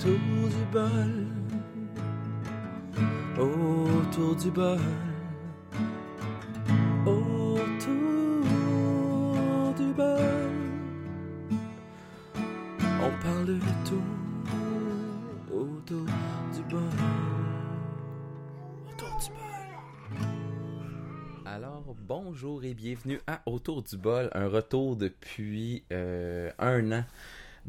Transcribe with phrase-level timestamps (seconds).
[0.00, 1.12] Autour du bol.
[3.38, 4.78] Autour du bol.
[7.04, 8.40] Autour
[9.76, 10.50] du bol.
[13.02, 14.08] On parle de tout.
[15.52, 16.06] Autour
[16.54, 16.80] du bol.
[18.88, 19.68] Autour du bol.
[21.44, 27.04] Alors, bonjour et bienvenue à Autour du bol, un retour depuis euh, un an.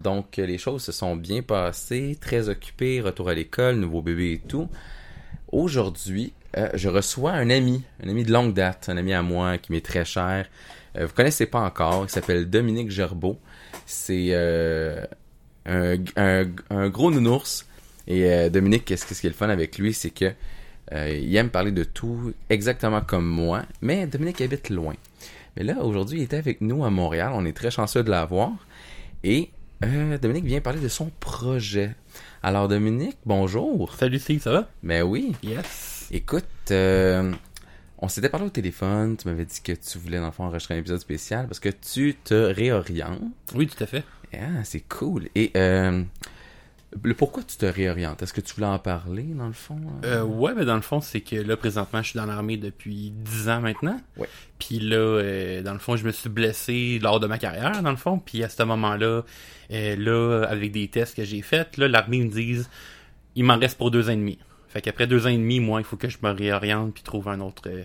[0.02, 4.34] Donc, euh, les choses se sont bien passées, très occupé, retour à l'école, nouveau bébé
[4.34, 4.68] et tout.
[5.52, 9.58] Aujourd'hui, euh, je reçois un ami, un ami de longue date, un ami à moi
[9.58, 10.48] qui m'est très cher.
[10.98, 13.40] Euh, vous connaissez pas encore, il s'appelle Dominique Gerbeau.
[13.86, 15.06] C'est euh,
[15.66, 17.68] un, gros nounours.
[18.08, 20.34] Et Dominique, qu'est-ce qui est le fun avec lui, c'est que
[20.94, 24.96] il aime parler de tout exactement comme moi, mais Dominique habite loin.
[25.56, 27.32] Mais là, aujourd'hui, il était avec nous à Montréal.
[27.34, 28.52] On est très chanceux de l'avoir.
[29.24, 29.52] Et
[29.84, 31.96] euh, Dominique vient parler de son projet.
[32.44, 33.94] Alors, Dominique, bonjour.
[33.96, 34.70] Salut Steve, ça va?
[34.84, 35.36] Ben oui.
[35.44, 36.08] Yes.
[36.12, 37.32] Écoute, euh,
[37.98, 39.18] on s'était parlé au téléphone.
[39.18, 41.70] Tu m'avais dit que tu voulais, dans le fond, enregistrer un épisode spécial parce que
[41.70, 43.22] tu te réorientes.
[43.56, 44.04] Oui, tout à fait.
[44.34, 45.30] Ah, c'est cool.
[45.36, 46.04] Et euh,
[47.04, 48.22] le pourquoi tu te réorientes?
[48.22, 49.80] Est-ce que tu voulais en parler, dans le fond?
[50.04, 53.12] Euh, ouais, mais dans le fond, c'est que là, présentement, je suis dans l'armée depuis
[53.16, 54.00] 10 ans maintenant.
[54.18, 54.28] Ouais.
[54.60, 57.92] Puis là, euh, dans le fond, je me suis blessé lors de ma carrière, dans
[57.92, 58.20] le fond.
[58.20, 59.24] Puis à ce moment-là,
[59.72, 62.62] euh, là, avec des tests que j'ai faits, là, l'armée me dit
[63.36, 64.38] il m'en reste pour deux ans et demi.
[64.68, 67.28] Fait qu'après deux ans et demi, moi, il faut que je me réoriente puis trouve
[67.28, 67.84] un autre euh,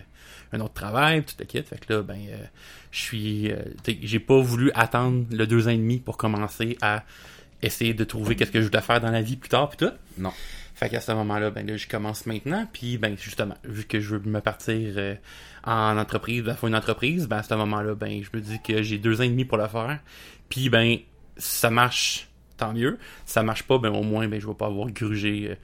[0.53, 1.61] un autre travail, tout le kit.
[1.61, 2.45] Fait que là, ben, euh,
[2.91, 3.51] je suis...
[3.51, 3.57] euh,
[4.01, 7.03] j'ai pas voulu attendre le deux ans et demi pour commencer à
[7.61, 9.93] essayer de trouver qu'est-ce que je voulais faire dans la vie plus tard, puis tout.
[10.17, 10.31] Non.
[10.75, 14.15] Fait qu'à ce moment-là, ben là, je commence maintenant, puis ben justement, vu que je
[14.15, 15.15] veux me partir euh,
[15.65, 18.83] en entreprise, à faire une entreprise, ben à ce moment-là, ben je me dis que
[18.83, 19.99] j'ai deux ans et demi pour le faire,
[20.49, 20.97] puis ben
[21.37, 22.99] si ça marche, tant mieux.
[23.25, 25.55] Si ça marche pas, ben au moins, ben je vais pas avoir grugé euh,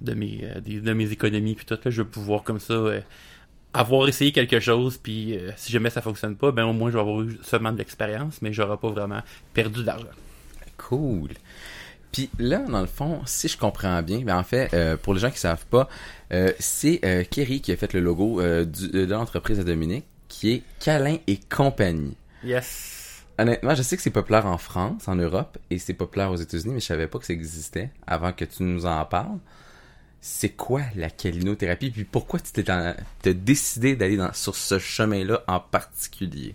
[0.00, 2.72] de mes euh, des- de mes économies puis tout là, je vais pouvoir comme ça
[2.74, 3.00] euh,
[3.74, 6.94] avoir essayé quelque chose, puis euh, si jamais ça fonctionne pas, ben au moins je
[6.94, 9.22] vais avoir eu seulement de l'expérience, mais j'aurai pas vraiment
[9.54, 10.06] perdu d'argent.
[10.88, 11.30] Cool.
[12.12, 15.20] Puis là, dans le fond, si je comprends bien, ben en fait, euh, pour les
[15.20, 15.88] gens qui savent pas,
[16.32, 20.52] euh, c'est euh, Kerry qui a fait le logo du- de l'entreprise de Dominique, qui
[20.52, 22.16] est Câlin et compagnie.
[22.44, 23.22] Yes.
[23.38, 26.74] Honnêtement, je sais que c'est populaire en France, en Europe, et c'est populaire aux États-Unis,
[26.74, 29.38] mais je savais pas que ça existait avant que tu nous en parles.
[30.20, 35.58] C'est quoi la calinothérapie, puis pourquoi tu t'es décidé d'aller dans- sur ce chemin-là en
[35.60, 36.54] particulier?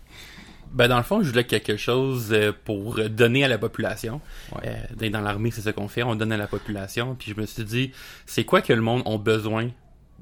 [0.72, 4.22] Ben dans le fond, je voulais quelque chose euh, pour donner à la population.
[4.56, 4.70] Ouais.
[5.02, 7.16] Euh, dans- l'armée, c'est ce qu'on fait, on donne à la population.
[7.18, 7.92] Puis je me suis dit,
[8.26, 9.70] c'est quoi que le monde a besoin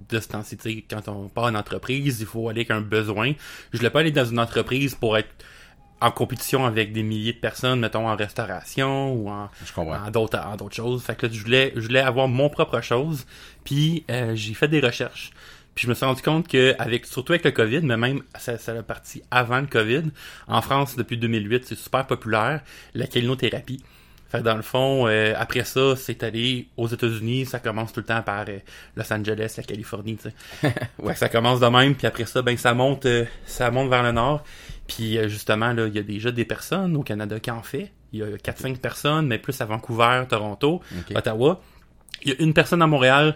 [0.10, 0.86] de ce temps-ci?
[0.90, 3.34] Quand on part en entreprise, il faut aller avec un besoin.
[3.72, 5.30] Je voulais pas aller dans une entreprise pour être
[6.02, 10.56] en compétition avec des milliers de personnes, mettons en restauration ou en, en d'autres en
[10.58, 11.02] d'autres choses.
[11.04, 13.26] Fait que là, je voulais je voulais avoir mon propre chose.
[13.64, 15.32] Puis euh, j'ai fait des recherches.
[15.76, 18.58] Puis je me suis rendu compte que avec surtout avec le Covid, mais même ça,
[18.58, 20.04] ça a parti avant le Covid,
[20.48, 22.62] en France depuis 2008, c'est super populaire
[22.94, 23.84] la calinothérapie.
[24.30, 28.00] Fait que dans le fond, euh, après ça, c'est allé aux États-Unis, ça commence tout
[28.00, 28.58] le temps par euh,
[28.96, 30.30] Los Angeles, la Californie, tu
[30.62, 30.74] sais.
[31.06, 34.02] Que ça commence de même, puis après ça, ben ça monte, euh, ça monte vers
[34.02, 34.44] le nord.
[34.88, 37.92] Puis euh, justement, là, il y a déjà des personnes au Canada qui en fait.
[38.14, 40.82] Il y a 4-5 personnes, mais plus à Vancouver, Toronto.
[41.14, 41.60] Ottawa.
[42.24, 43.36] Il y a une personne à Montréal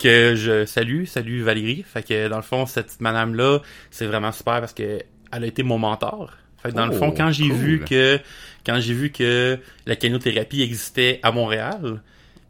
[0.00, 1.84] que je salue, salut Valérie.
[1.86, 5.00] Fait que dans le fond, cette petite madame-là, c'est vraiment super parce que
[5.32, 6.32] elle a été mon mentor.
[6.62, 7.56] Fait que dans le Oh, fond, quand j'ai cool.
[7.56, 8.18] vu que
[8.66, 12.02] quand j'ai vu que la caniothérapie existait à Montréal,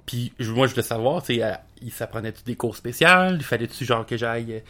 [0.07, 1.43] puis je- moi je voulais savoir, tu sais,
[1.83, 4.63] il s'apprenait-tu des cours spéciales, il fallait-tu genre que j'aille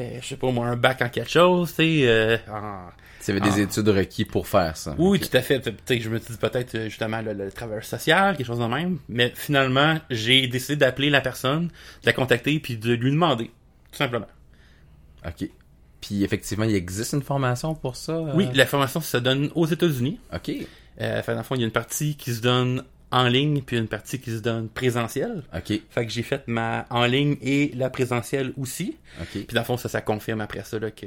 [0.00, 2.88] euh, euh, je sais pas moi un bac en quelque chose, tu sais euh, en-
[3.24, 4.94] Tu avais des études requis pour faire ça.
[4.98, 5.60] oui, tout à fait.
[5.60, 8.64] Tu sais, je me dit peut-être euh, justement le, le travailleur social, quelque chose de
[8.66, 8.98] même.
[9.08, 13.46] Mais finalement, j'ai décidé d'appeler la personne, de la contacter, puis de lui demander,
[13.90, 14.26] tout simplement.
[15.26, 15.48] OK.
[16.00, 18.12] Puis effectivement, il existe une formation pour ça?
[18.12, 18.32] euh?
[18.34, 20.18] Oui, la formation se donne aux États-Unis.
[20.34, 20.50] OK.
[21.00, 23.62] Euh, fait, dans le fond, il y a une partie qui se donne en ligne,
[23.62, 25.42] puis une partie qui se donne présentielle.
[25.54, 25.80] OK.
[25.90, 28.96] Fait que j'ai fait ma en ligne et la présentielle aussi.
[29.20, 29.28] OK.
[29.32, 31.06] Puis dans le fond, ça, ça confirme après ça là, que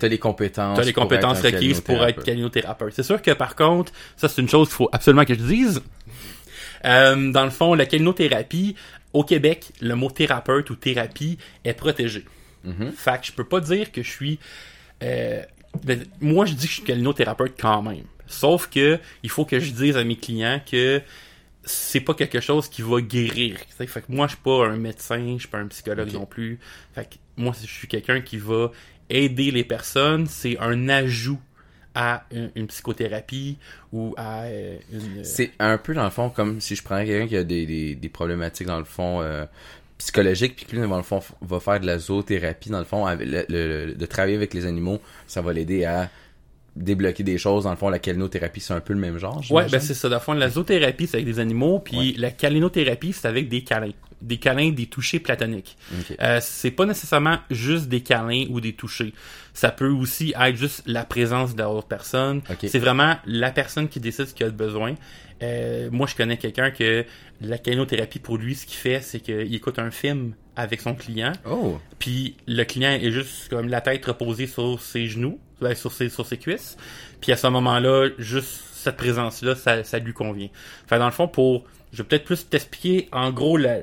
[0.00, 0.76] T'as les compétences.
[0.76, 2.92] tu as les compétences requises pour être calinothérapheute.
[2.94, 5.82] C'est sûr que par contre, ça c'est une chose qu'il faut absolument que je dise.
[6.84, 8.74] Euh, dans le fond, la calinothérapie,
[9.12, 12.24] au Québec, le mot thérapeute ou thérapie est protégé.
[12.64, 12.92] Mhm.
[12.92, 14.38] Fait que je peux pas dire que je suis...
[15.02, 15.42] euh,
[15.84, 18.04] ben, moi, je dis que je suis calinothérapeute quand même.
[18.28, 21.00] Sauf que il faut que je dise à mes clients que
[21.64, 23.56] c'est pas quelque chose qui va guérir.
[23.76, 26.58] Fait que moi, je suis pas un médecin, je suis pas un psychologue non plus.
[26.94, 28.70] Fait que moi, je suis quelqu'un qui va
[29.10, 30.26] aider les personnes.
[30.26, 31.38] C'est un ajout
[31.94, 33.56] à une, une psychothérapie
[33.92, 35.24] ou à euh, une...
[35.24, 37.94] C'est un peu dans le fond comme si je prenais quelqu'un qui a des, des,
[37.96, 39.44] des problématiques dans le fond euh,
[39.98, 43.04] psychologiques puis que lui dans le fond va faire de la zoothérapie dans le fond
[43.06, 46.08] avec le- le- le- de travailler avec les animaux ça va l'aider à
[46.82, 49.66] débloquer des choses dans le fond la calinothérapie c'est un peu le même genre Ouais,
[49.70, 50.08] ben c'est ça.
[50.08, 52.14] Dans le fond, la zoothérapie, c'est avec des animaux, puis Ouais.
[52.16, 53.92] la calinothérapie, c'est avec des câlins.
[54.20, 55.76] Des câlins, des touchés platoniques.
[55.98, 56.16] Ok.
[56.20, 59.12] Euh, c'est pas nécessairement juste des câlins ou des touchés.
[59.54, 62.42] Ça peut aussi être juste la présence de l'autre personne.
[62.50, 62.66] Ok.
[62.68, 64.94] C'est vraiment la personne qui décide ce qu'il a besoin.
[65.42, 67.04] Euh, moi, je connais quelqu'un que
[67.40, 71.32] la calinothérapie, pour lui, ce qu'il fait, c'est qu'il écoute un film avec son client,
[71.48, 75.92] oh puis le client est juste comme la tête reposée sur ses genoux, ben, sur
[75.92, 76.76] ses sur ses cuisses.
[77.20, 80.48] Puis à ce moment-là, juste cette présence-là, ça, ça lui convient.
[80.86, 83.78] Fait dans le fond, pour je vais peut-être plus t'expliquer en gros la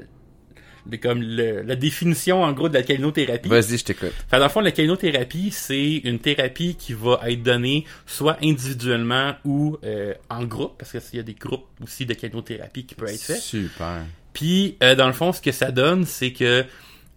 [1.02, 3.50] comme le- la définition en gros de la calinothérapie.
[3.50, 7.42] vas-y je t'écoute Fait dans le fond, la calinothérapie, c'est une thérapie qui va être
[7.42, 12.14] donnée soit individuellement ou euh, en groupe, parce qu'il y a des groupes aussi de
[12.14, 13.40] calinothérapie qui peuvent être faits.
[13.40, 16.64] super Puis, euh, dans le fond, ce que ça donne, c'est que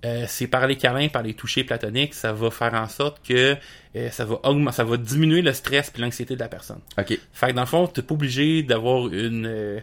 [0.05, 3.57] euh, c'est par les câlins, par les touchés platoniques, ça va faire en sorte que
[3.97, 6.81] euh, ça va augmenter, ça va diminuer le stress et l'anxiété de la personne.
[6.99, 9.81] ok Fait que dans le fond, t'es pas obligé d'avoir une euh,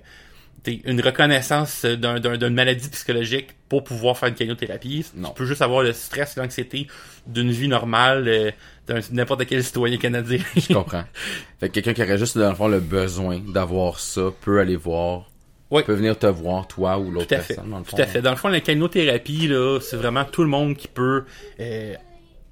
[0.86, 5.06] une reconnaissance d'un- d'un- d'une maladie psychologique pour pouvoir faire une calinothérapie.
[5.16, 5.30] Non.
[5.30, 6.88] Tu peux juste avoir le stress et l'anxiété
[7.28, 8.52] d'une vie normale euh,
[8.88, 10.40] d'un n'importe quel citoyen canadien.
[10.56, 11.04] je comprends
[11.60, 14.76] fait que quelqu'un qui aurait juste dans le fond le besoin d'avoir ça peut aller
[14.76, 15.30] voir
[15.72, 15.84] Ouais.
[15.84, 17.36] peut venir te voir toi ou l'autre fait.
[17.48, 18.22] personne dans le fond Tout à fait.
[18.22, 21.24] Dans le fond, la calinothérapie, là, c'est vraiment tout le monde qui peut
[21.60, 21.94] euh,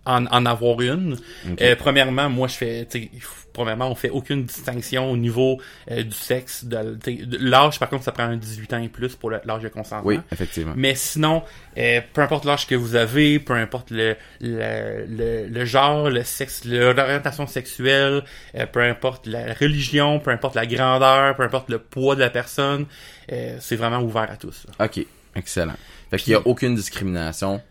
[0.06, 1.18] en, en avoir une.
[1.62, 5.62] Euh, premièrement, moi, je fais, il faut- premièrement, on fait aucune distinction au niveau
[5.92, 6.66] euh, du sexe.
[6.66, 6.98] De,
[7.40, 10.08] l'âge, par contre, ça prend un 18 ans et plus pour l'âge de consentement.
[10.08, 11.44] oui effectivement Mais sinon,
[11.78, 16.24] euh, peu importe l'âge que vous avez, peu importe le, le, le, le genre, le
[16.24, 18.24] sexe, l'orientation sexuelle,
[18.56, 22.30] euh, peu importe la religion, peu importe la grandeur, peu importe le poids de la
[22.30, 22.86] personne,
[23.30, 24.66] c'est vraiment ouvert à tous.
[24.68, 24.86] là.
[24.86, 25.06] Ok,
[25.36, 25.76] excellent.
[26.12, 27.62] Fait qu'il y a aucune discrimination,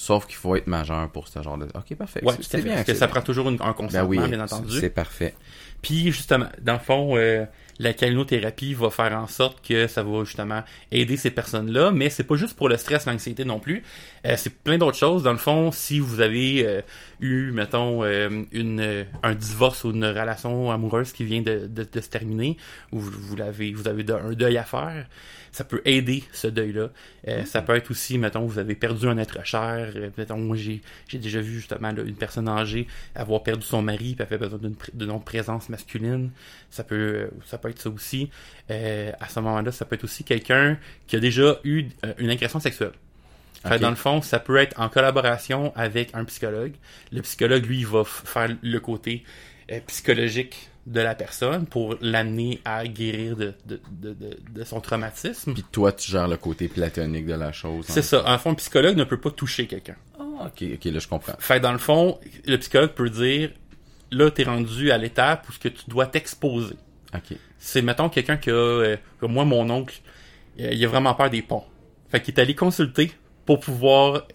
[0.00, 1.66] sauf qu'il faut être majeur pour ce genre de.
[1.74, 2.24] Ok, parfait.
[2.24, 2.74] Ouais, C'est- bien.
[2.74, 4.78] parce que ça prend toujours une- un Ben consentement, oui, bien entendu.
[4.78, 5.34] c'est parfait.
[5.82, 7.44] Puis justement, dans le fond, euh,
[7.78, 12.24] la calinothérapie va faire en sorte que ça va justement aider ces personnes-là, mais c'est
[12.24, 13.82] pas juste pour le stress, l'anxiété non plus.
[14.26, 15.22] Euh, c'est plein d'autres choses.
[15.22, 16.80] Dans le fond, si vous avez euh,
[17.20, 21.86] eu, mettons, euh, une, euh, un divorce ou une relation amoureuse qui vient de, de,
[21.90, 22.56] de se terminer,
[22.92, 25.06] ou vous, vous l'avez, vous avez de- un deuil à faire,
[25.50, 26.90] ça peut aider ce deuil-là.
[27.26, 29.92] Euh, Ça peut être aussi, mettons, vous avez perdu un être cher.
[29.96, 33.82] euh, mettons, moi, j'ai, j'ai déjà vu justement là, une personne âgée avoir perdu son
[33.82, 34.90] mari puis avait besoin d'une, pr-
[35.24, 36.30] présence masculine.
[36.70, 38.30] Ça peut, ça peut être ça aussi.
[38.70, 42.30] Euh, à ce moment-là, ça peut être aussi quelqu'un qui a déjà eu euh, une
[42.30, 42.92] agression sexuelle.
[43.66, 43.78] Fait.
[43.78, 46.74] Dans le fond, ça peut être en collaboration avec un psychologue.
[47.10, 49.24] Le psychologue, lui, il va faire le côté
[49.70, 53.78] euh, psychologique de la personne pour l'amener à guérir de, de,
[54.50, 55.52] de, son traumatisme.
[55.52, 57.84] Puis toi, tu gères le côté platonique de la chose.
[57.88, 57.92] hein?
[57.92, 58.22] C'est ça.
[58.26, 59.96] En fond, le psychologue ne peut pas toucher quelqu'un.
[60.18, 61.34] Ah, ok, ok, là, je comprends.
[61.38, 63.50] Fait dans le fond, le psychologue peut dire,
[64.10, 66.76] là, t'es rendu à l'étape où ce que tu dois t'exposer.
[67.14, 67.36] Ok.
[67.58, 70.00] C'est, mettons, quelqu'un qui a, euh, comme moi, mon oncle,
[70.56, 71.64] il a vraiment peur des ponts.
[72.08, 73.12] Fait qu'il est allé consulter
[73.46, 74.26] pour pouvoir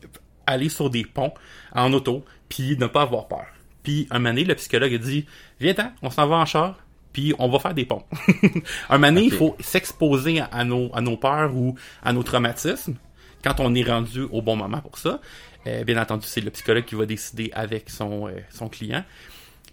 [0.45, 1.33] aller sur des ponts
[1.73, 3.45] en auto, puis ne pas avoir peur.
[3.83, 5.25] Puis, un moment donné, le psychologue a dit,
[5.59, 6.79] viens-t'en, on s'en va en char,
[7.11, 8.03] puis on va faire des ponts.
[8.89, 12.23] un moment donné, il faut s'exposer à, à nos, à nos peurs ou à nos
[12.23, 12.95] traumatismes
[13.43, 15.19] quand on est rendu au bon moment pour ça.
[15.67, 19.03] Euh, bien entendu, c'est le psychologue qui va décider avec son, euh, son client.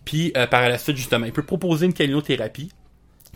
[0.04, 2.72] Puis euh, par la suite, justement, il peut proposer une calinothérapie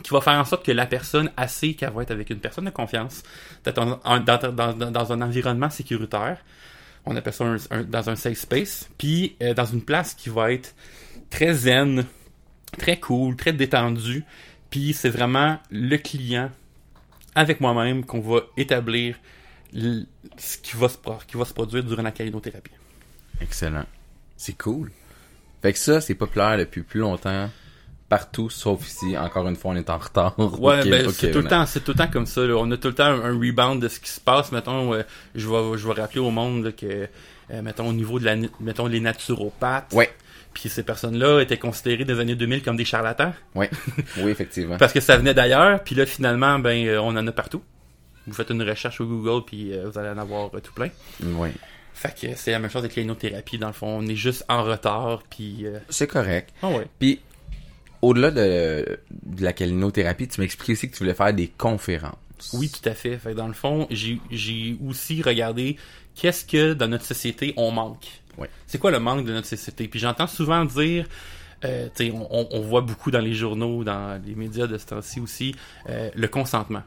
[0.03, 2.41] qui va faire en sorte que la personne a sait qu'elle va être avec une
[2.41, 3.23] personne de confiance,
[3.65, 6.39] dans, dans- dans- un environnement sécuritaire.
[7.07, 8.89] On appelle ça un, dans un safe space.
[8.99, 10.75] Puis euh, dans une place qui va être
[11.31, 12.05] très zen,
[12.79, 14.25] très cool, très détendu.
[14.71, 16.51] Puis c'est vraiment le client
[17.35, 19.17] avec moi-même qu'on va établir
[19.73, 20.97] ce qui va, se,
[21.27, 22.71] qui va se produire durant la calinothérapie.
[23.41, 23.85] Excellent.
[24.37, 24.91] C'est cool.
[25.63, 27.51] Fait que ça, c'est populaire depuis plus longtemps.
[28.17, 29.17] Partout, sauf ici.
[29.19, 30.35] Encore une fois, on est en retard.
[30.39, 32.43] Ouais, ben, ok, c'est tout le temps, c'est tout le temps comme ça.
[32.43, 32.55] là.
[32.57, 34.53] On a tout le temps un, un rebound de ce qui se passe.
[34.53, 35.03] Mettons, euh,
[35.35, 37.09] je vais, je vais rappeler au monde là, que,
[37.51, 39.93] euh, mettons, au niveau de la, mettons, les naturopathes.
[39.93, 40.11] Ouais.
[40.53, 43.69] Puis ces personnes-là étaient considérées des années 2000 comme des charlatans Ouais.
[44.19, 44.77] Oui, effectivement.
[44.77, 45.83] parce que ça venait d'ailleurs.
[45.83, 47.63] Puis là, finalement, ben, euh, on en a partout.
[48.27, 50.89] Vous faites une recherche au Google, puis vous allez en avoir tout plein.
[51.23, 51.49] Oui.
[51.93, 53.59] Fait que c'est la même chose avec l'inothérapie.
[53.59, 55.67] Dans le fond, on est juste en retard, puis.
[55.67, 56.51] euh, C'est correct.
[56.63, 56.87] Ah ouais.
[56.99, 57.21] Puis,
[58.05, 62.53] au-delà de, de la calinothérapie, tu m'expliquais aussi que tu voulais faire des conférences.
[62.53, 63.17] Oui, tout à fait.
[63.19, 65.77] Fait dans le fond, j'ai aussi regardé
[66.15, 68.07] qu'est-ce que dans notre société on manque.
[68.39, 68.51] Ouais.
[68.67, 69.89] C'est quoi le manque de notre société?
[69.89, 71.07] Puis j'entends souvent dire
[71.65, 71.89] euh,
[72.31, 75.55] on, on- voit beaucoup dans les journaux, dans les médias de ce temps-ci aussi,
[75.89, 76.83] euh, le consentement.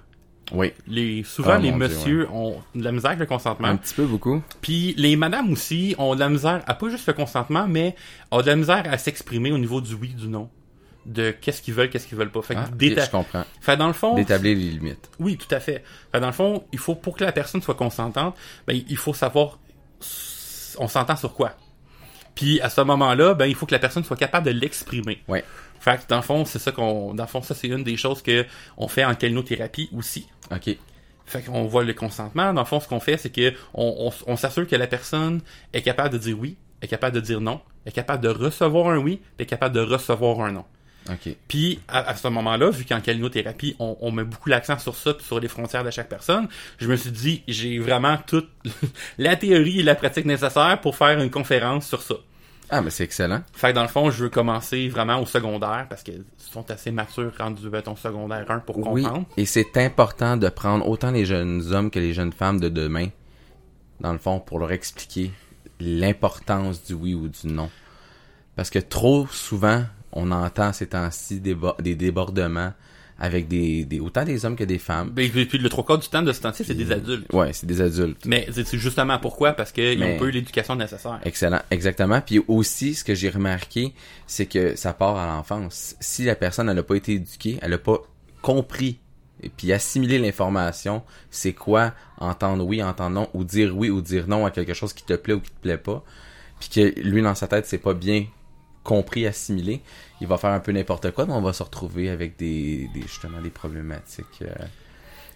[0.52, 0.72] Oui.
[0.88, 3.68] Les, souvent, Oh, les Dieu, messieurs ont de la misère avec le consentement.
[3.68, 4.42] Un petit peu beaucoup.
[4.62, 7.96] Puis les madames aussi ont de la misère à pas juste le consentement, mais
[8.32, 10.50] ont de la misère à s'exprimer au niveau du oui, du non.
[11.08, 12.42] De qu'est-ce qu'ils veulent, qu'est-ce qu'ils veulent pas.
[12.42, 13.46] Fait, que Ah, d'éta- je comprends.
[13.62, 15.10] fait dans le fond, D'établir les limites.
[15.20, 15.84] oui, tout à fait.
[16.12, 18.36] Fait dans le fond, il faut pour que la personne soit consentante,
[18.68, 19.58] ben il faut savoir
[20.78, 21.54] on s'entend sur quoi.
[22.36, 25.24] Puis à ce moment-là, ben il faut que la personne soit capable de l'exprimer.
[25.28, 25.44] Ouais.
[25.80, 27.98] Fait que dans le fond, c'est ça qu'on dans le fond ça c'est une des
[27.98, 28.46] choses que
[28.78, 30.28] on fait en calinothérapie aussi.
[30.52, 30.76] OK.
[31.26, 32.54] Fait qu'on voit le consentement.
[32.54, 35.42] Dans le fond, ce qu'on fait, c'est que on, on, on s'assure que la personne
[35.74, 38.98] est capable de dire oui, est capable de dire non, est capable de recevoir un
[38.98, 40.66] oui, puis est capable de recevoir un non.
[41.10, 41.36] OK.
[41.48, 45.14] Puis à, à ce moment-là, vu qu'en calinothérapie, on, on met beaucoup l'accent sur ça,
[45.14, 46.48] puis sur les frontières de chaque personne,
[46.80, 48.50] je me suis dit, j'ai vraiment toute
[49.18, 52.16] la théorie et la pratique nécessaire pour faire une conférence sur ça.
[52.70, 53.44] Ah, mais c'est excellent.
[53.54, 56.92] Fait que dans le fond, je veux commencer vraiment au secondaire, parce qu'ils sont assez
[56.92, 59.04] matures rendus à ton secondaire 1 pour Oui.
[59.04, 59.26] comprendre.
[59.38, 63.08] Et c'est important de prendre autant les jeunes hommes que les jeunes femmes de demain,
[64.02, 65.32] dans le fond, pour leur expliquer
[65.80, 67.70] l'importance du oui ou du non.
[68.56, 72.74] Parce que trop souvent, on entend ces temps-ci des, bo- des débordements
[73.20, 75.10] avec des, des autant des hommes que des femmes.
[75.10, 77.34] Ben, puis puis le trois quarts du temps de ce temps-ci, c'est des adultes.
[77.34, 78.24] Ouais, c'est des adultes.
[78.26, 81.20] Mais c'est justement pourquoi, parce qu'ils Mais- n'ont pas eu l'éducation nécessaire.
[81.24, 82.22] Excellent, exactement.
[82.22, 83.94] Puis aussi, ce que j'ai remarqué,
[84.28, 85.96] c'est que ça part à l'enfance.
[86.00, 87.98] Si la personne n'a pas été éduquée, elle n'a pas
[88.44, 89.00] compris
[89.42, 94.28] et puis assimilé l'information, c'est quoi entendre oui, entendre non, ou dire oui ou dire
[94.28, 96.04] non à quelque chose qui te plaît ou qui te plaît pas,
[96.60, 98.26] puis que lui dans sa tête c'est pas bien
[98.88, 99.82] compris, assimilé,
[100.22, 103.02] il va faire un peu n'importe quoi, mais on va se retrouver avec des, des
[103.02, 104.42] justement des problématiques.
[104.42, 104.48] euh,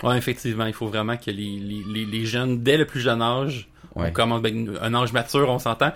[0.03, 3.67] Ouais, effectivement, il faut vraiment que les, les, les, jeunes, dès le plus jeune âge,
[3.95, 4.07] Ouais.
[4.09, 5.91] on commence ben, un âge mature, on s'entend,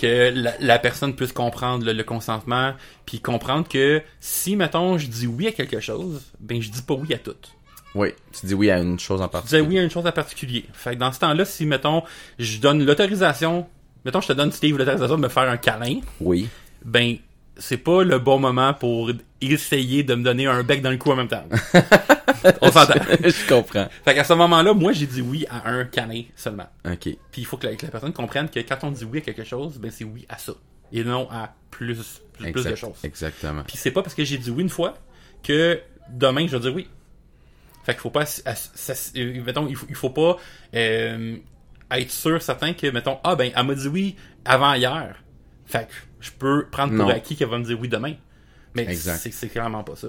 [0.00, 2.74] que la, la personne puisse comprendre le, le consentement,
[3.06, 6.94] puis comprendre que si, mettons, je dis oui à quelque chose, ben je dis pas
[6.94, 7.36] oui à tout.
[7.94, 8.08] Oui,
[8.38, 9.62] tu dis oui à une chose en particulier.
[9.62, 10.64] disais oui à une chose en particulier.
[10.74, 12.02] Fait que dans ce temps-là, si, mettons,
[12.38, 13.66] je donne l'autorisation,
[14.04, 16.48] mettons, je te donne, Steve, l'autorisation de me faire un câlin, Oui.
[16.86, 17.16] Ben
[17.58, 21.12] c'est pas le bon moment pour essayer de me donner un bec dans le cou
[21.12, 21.44] en même temps.
[22.60, 22.94] on s'entend.
[23.22, 23.88] je comprends.
[24.04, 26.68] Fait qu'à ce moment-là, moi, j'ai dit oui à un câlin seulement.
[26.84, 27.02] Ok.
[27.02, 29.20] Puis il faut que la, que la personne comprenne que quand on dit oui à
[29.22, 30.52] quelque chose, ben c'est oui à ça.
[30.92, 32.98] Et non à plus, plus, plus de choses.
[33.02, 33.62] Exactement.
[33.66, 34.94] Puis c'est pas parce que j'ai dit oui une fois
[35.42, 36.88] que demain je vais dire oui.
[37.84, 40.36] Fait qu'il faut pas, euh, mettons, il faut, il faut pas
[40.74, 41.36] euh,
[41.92, 45.22] être sûr, certain que, mettons, ah ben, elle m'a dit oui avant hier.
[45.66, 47.10] Fait que je peux prendre pour Non.
[47.12, 48.14] acquis qu'elle va me dire oui demain.
[48.74, 50.08] Mais c'est clairement pas ça.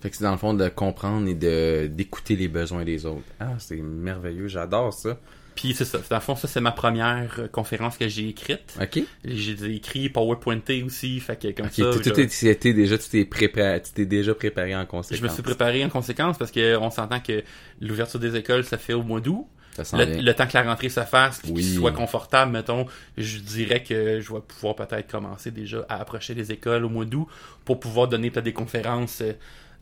[0.00, 3.24] Fait que c'est dans le fond de comprendre et de d'écouter les besoins des autres.
[3.40, 5.18] Ah, c'est merveilleux, j'adore ça.
[5.54, 5.98] Puis c'est ça.
[6.10, 8.76] Dans le fond, ça c'est ma première euh, conférence que j'ai écrite.
[8.78, 9.02] Ok.
[9.24, 11.90] J'ai écrit PowerPointé aussi, fait que comme ça.
[11.92, 15.18] tout, je- déjà, tu t'es préparé, tu t'es déjà préparé en conséquence.
[15.18, 17.42] Je me suis préparé en conséquence parce que on s'entend que
[17.80, 19.46] l'ouverture des écoles, ça fait au mois d'août.
[19.92, 21.54] Le, temps que la rentrée se fasse, Oui.
[21.62, 26.34] qu'il soit confortable, mettons, je dirais que je vais pouvoir peut-être commencer déjà à approcher
[26.34, 27.26] les écoles au mois d'août
[27.64, 29.32] pour pouvoir donner peut-être des conférences euh,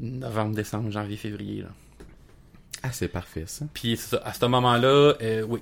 [0.01, 1.63] novembre, décembre, janvier, février.
[1.63, 1.69] Là.
[2.83, 3.65] Ah, c'est parfait, ça.
[3.73, 5.61] Puis ça, à ce moment-là, euh, oui,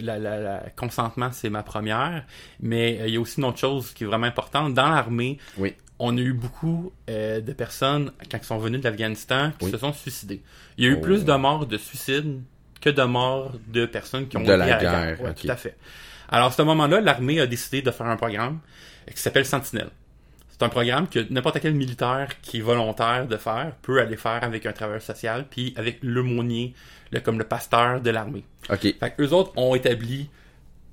[0.00, 2.24] la, la- la consentement, c'est ma première.
[2.60, 4.72] Mais euh, il y a aussi une autre chose qui est vraiment importante.
[4.72, 5.74] Dans l'armée, Oui.
[5.98, 9.70] on a eu beaucoup euh, de personnes, quand ils sont venus de l'Afghanistan, qui Oui.
[9.72, 10.42] se sont suicidés.
[10.78, 11.00] Il y a eu Oh.
[11.02, 12.40] plus de morts de suicides
[12.80, 15.76] que de morts de personnes qui ont De été la guerre, Ouais, tout à fait.
[16.28, 18.58] Alors, à ce moment-là, l'armée a décidé de faire un programme
[19.12, 19.90] qui s'appelle Sentinelle.
[20.50, 24.42] C'est un programme que n'importe quel militaire qui est volontaire de faire peut aller faire
[24.44, 26.74] avec un travailleur social, puis avec l'aumônier,
[27.10, 28.44] le, comme le pasteur de l'armée.
[28.70, 28.80] Ok.
[28.98, 30.28] Fait eux autres ont établi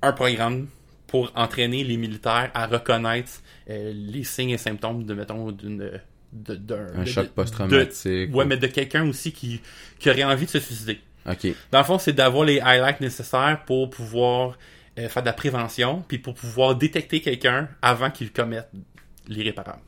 [0.02, 0.66] un programme
[1.06, 3.30] pour entraîner les militaires à reconnaître
[3.70, 5.78] euh, les signes et symptômes de, mettons, d'une...
[6.32, 8.34] de- d'un- choc post-traumatique.
[8.34, 9.60] Ouais, mais de quelqu'un aussi qui,
[9.98, 10.98] qui aurait envie de se suicider.
[11.26, 11.46] Ok.
[11.70, 14.58] Dans le fond, c'est d'avoir les highlights nécessaires pour pouvoir
[14.98, 18.68] euh, faire de la prévention, puis pour pouvoir détecter quelqu'un avant qu'il commette
[19.28, 19.80] l'irréparable.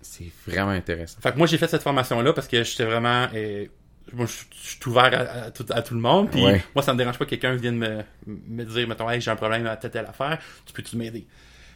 [0.00, 1.20] C'est vraiment intéressant.
[1.20, 3.26] Fait que moi, j'ai fait cette formation-là parce que j'étais vraiment...
[3.34, 3.66] euh,
[4.12, 6.62] moi, je je suis ouvert à, à tout, à tout le monde, puis Ouais.
[6.74, 9.36] moi, ça me dérange pas que quelqu'un vienne me, me dire, mettons, hey, j'ai un
[9.36, 11.26] problème à telle, telle affaire, tu peux-tu m'aider?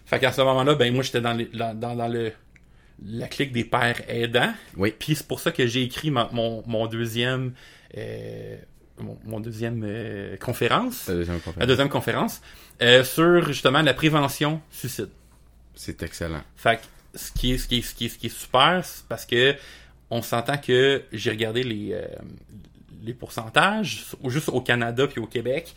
[0.06, 2.32] Fait qu'à ce moment-là, ben moi, j'étais dans, les- dans, dans, dans le
[3.04, 4.94] la clique des pères aidants, Oui.
[4.96, 7.52] puis c'est pour ça que j'ai écrit ma- mon, mon deuxième...
[7.96, 8.56] euh,
[8.98, 11.66] mon, mon deuxième euh, conférence, La deuxième la conférence.
[11.68, 12.42] deuxième conférence,
[12.82, 15.08] euh, sur justement la prévention suicide.
[15.74, 16.42] C'est excellent.
[16.56, 18.82] Fait que ce qui est, ce qui est, ce qui est, ce qui est super,
[18.84, 19.54] c'est parce que
[20.10, 22.06] on s'entend que j'ai regardé les, euh,
[23.02, 25.74] les pourcentages, juste au Canada puis au Québec,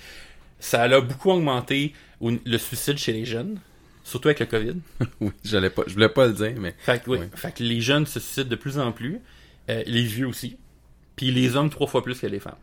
[0.60, 3.58] ça a beaucoup augmenté au- le suicide chez les jeunes.
[4.04, 4.76] surtout avec le COVID.
[5.22, 7.26] Oui, j'allais pas, je voulais pas le dire, mais Fait que, oui, Oui.
[7.34, 9.20] fait que les jeunes se suicident de plus en plus,
[9.70, 10.58] euh, les vieux aussi,
[11.16, 12.56] puis les hommes trois fois plus que les femmes.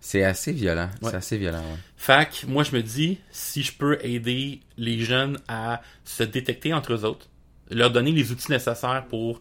[0.00, 0.90] c'est assez violent.
[1.00, 1.10] Ouais.
[1.10, 1.78] C'est assez violent, ouais.
[1.96, 6.72] Fait que moi, je me dis, si je peux aider les jeunes à se détecter
[6.74, 7.28] entre eux autres,
[7.70, 9.40] leur donner les outils nécessaires pour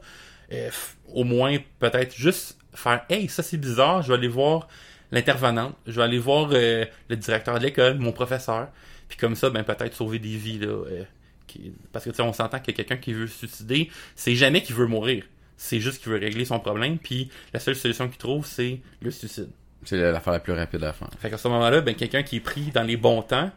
[0.52, 0.70] euh,
[1.14, 4.68] au moins peut-être juste faire Hey, ça c'est bizarre, je vais aller voir
[5.12, 8.70] l'intervenante, je vais aller voir euh, le directeur de l'école, mon professeur,
[9.10, 10.68] puis comme ça, ben peut-être sauver des vies là.
[10.68, 11.04] euh,
[11.48, 14.62] qui- Parce que tu sais, on s'entend que quelqu'un qui veut se suicider, c'est jamais
[14.64, 15.26] qu'il veut mourir.
[15.64, 19.12] C'est juste qu'il veut régler son problème, puis la seule solution qu'il trouve, c'est le
[19.12, 19.50] suicide.
[19.84, 21.08] C'est l'affaire la plus rapide à faire.
[21.20, 23.52] Fait qu'à ce moment-là, ben, quelqu'un qui est pris dans les bons temps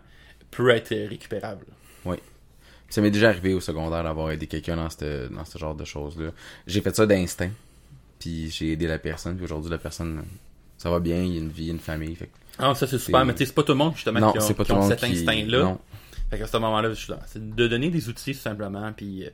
[0.50, 1.64] peut être récupérable.
[2.90, 5.84] Ça m'est déjà arrivé au secondaire d'avoir aidé quelqu'un dans ce dans ce genre de
[5.84, 6.30] choses-là.
[6.66, 7.50] J'ai fait ça d'instinct.
[8.20, 9.34] Puis j'ai aidé la personne.
[9.34, 10.22] Puis aujourd'hui, la personne,
[10.76, 11.22] ça va bien.
[11.22, 12.14] Il y a une vie, une famille.
[12.14, 14.32] Fait Ah, ça c'est super, mais tu sais, c'est pas tout le monde justement non,
[14.32, 15.06] qui, c'est pas qui tout le ont cet qui...
[15.06, 15.78] instinct-là.
[16.30, 17.18] Fait qu'à ce moment-là, je suis là.
[17.26, 18.92] C'est de donner des outils tout simplement.
[18.92, 19.30] Puis euh,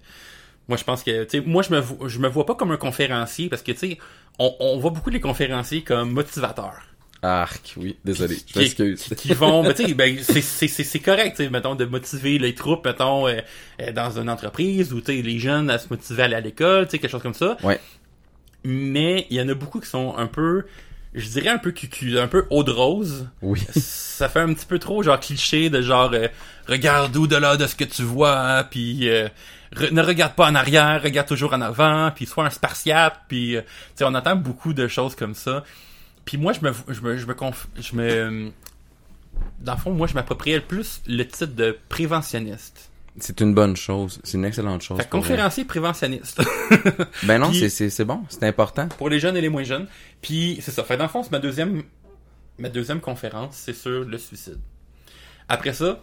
[0.70, 2.76] moi, je pense que, tu sais, moi, je me, je me vois pas comme un
[2.76, 3.98] conférencier parce que, tu sais,
[4.38, 6.80] on, on voit beaucoup les conférenciers comme motivateurs.
[7.22, 7.96] Arc, oui.
[8.04, 8.36] Désolé.
[8.36, 9.02] Je qui, m'excuse.
[9.02, 11.74] qui, qui vont, ben, tu sais, ben, c'est- c'est c'est- c'est correct, tu sais, mettons,
[11.74, 13.40] de motiver les troupes, mettons, euh,
[13.82, 16.40] euh, dans une entreprise ou, tu sais, les jeunes à se motiver à aller à
[16.40, 17.56] l'école, tu sais, quelque chose comme ça.
[17.64, 17.80] Ouais.
[18.64, 20.64] Mais il y en a beaucoup qui sont un peu,
[21.14, 23.28] je dirais un peu cucu, un peu eau de rose.
[23.42, 23.60] Oui.
[23.74, 26.28] Ça fait un petit peu trop, genre, cliché de genre, euh,
[26.68, 29.28] regarde au-delà de ce que tu vois, hein, puis euh,
[29.74, 33.56] re- ne regarde pas en arrière, regarde toujours en avant, puis sois un spartiate, puis,
[33.56, 35.64] euh, tu sais, on entend beaucoup de choses comme ça.
[36.24, 38.50] Puis moi, je me, je me, je me, conf- je me,
[39.60, 42.90] dans le fond, moi, je m'appropriais plus le titre de préventionniste.
[43.18, 44.20] C'est une bonne chose.
[44.22, 44.98] C'est une excellente chose.
[44.98, 46.40] Fait conférencier préventionniste.
[47.24, 48.22] Ben non, c'est- bon.
[48.28, 48.88] C'est important.
[48.98, 49.88] pour les jeunes et les moins jeunes.
[50.22, 50.84] Puis c'est ça.
[50.84, 51.82] Fait dans le fond, c'est ma deuxième,
[52.58, 54.58] ma deuxième conférence, c'est sur le suicide.
[55.48, 56.00] Après ça,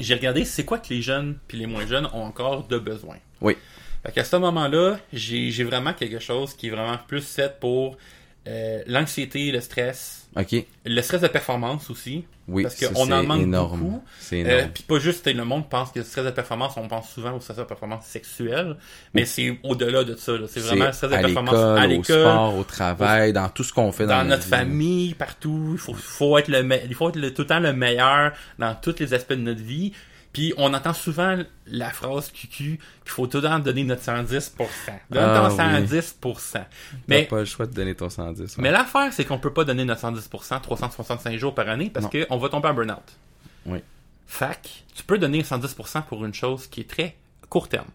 [0.00, 3.16] j'ai regardé c'est quoi que les jeunes puis les moins jeunes ont encore de besoin?
[3.40, 3.56] Oui.
[4.04, 7.96] Fait qu'à ce moment-là, j'ai vraiment quelque chose qui est vraiment plus fait pour
[8.46, 10.64] euh, l'anxiété, le stress, OK.
[10.86, 12.24] le stress de performance aussi.
[12.46, 12.62] Oui.
[12.64, 13.80] Parce qu'on en manque énorme.
[13.80, 14.04] beaucoup.
[14.18, 17.10] C'est Euh, puis pas juste, le monde pense que le stress de performance, on pense
[17.10, 18.76] souvent au stress de performance sexuelle,
[19.14, 20.32] mais c'est au-delà de ça.
[20.48, 23.48] C'est vraiment le stress de à performance l'école, à au l'école, sport, au travail, dans
[23.48, 24.48] tout ce qu'on fait dans, dans notre vie.
[24.50, 25.70] famille, partout.
[25.72, 28.32] Il faut, faut être le, me- il faut être le- tout le temps le meilleur
[28.58, 29.92] dans tous les aspects de notre vie.
[30.32, 34.52] Puis on entend souvent la phrase QQ qu'il faut tout le temps donner notre 110%.
[35.10, 35.56] Donne Ah, ton oui.
[35.88, 36.52] 110%.
[36.52, 36.64] T'as
[37.08, 38.40] Mais, pas le choix de donner ton 110.
[38.40, 38.46] ouais.
[38.62, 42.36] mais l'affaire, c'est qu'on peut pas donner notre 110% 365 jours par année parce qu'on
[42.38, 42.98] va tomber en burn-out.
[43.66, 43.78] Oui.
[44.26, 47.16] Fac, tu peux donner 110% pour une chose qui est très
[47.48, 47.88] court terme.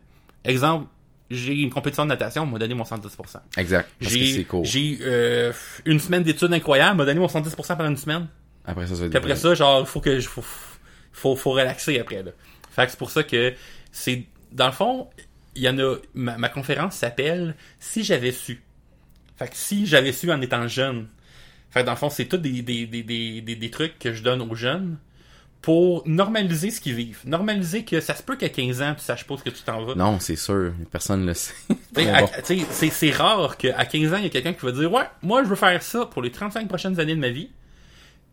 [0.43, 0.87] Exemple,
[1.31, 3.37] j'ai une compétition de natation, on m'a donné mon 110%.
[3.57, 3.89] Exact.
[3.99, 4.65] Parce que J'ai c'est court.
[4.65, 5.53] j'ai, euh,
[5.85, 8.27] une semaine d'études incroyables, on m'a donné mon 110% pendant une semaine.
[8.65, 10.43] Après ça, ça va être après ça, genre, il faut que je faut,
[11.15, 12.31] faut, faut relaxer après là.
[12.71, 13.53] Fait que c'est pour ça que
[13.91, 15.09] c'est dans le fond,
[15.55, 18.61] il y en a ma, ma conférence s'appelle Si j'avais su.
[19.37, 21.07] Fait que si j'avais su en étant jeune.
[21.71, 24.13] Fait que dans le fond, c'est tout des, des, des, des, des, des trucs que
[24.13, 24.97] je donne aux jeunes
[25.61, 27.21] pour normaliser ce qu'ils vivent.
[27.25, 29.83] Normaliser que ça se peut qu'à 15 ans, tu saches pas ce que tu t'en
[29.83, 29.95] vas.
[29.95, 30.73] Non, c'est sûr.
[30.91, 31.53] Personne le sait.
[32.91, 35.49] C'est rare qu'à 15 ans, il y a quelqu'un qui va dire Ouais, moi, je
[35.49, 37.49] veux faire ça pour les 35 prochaines années de ma vie.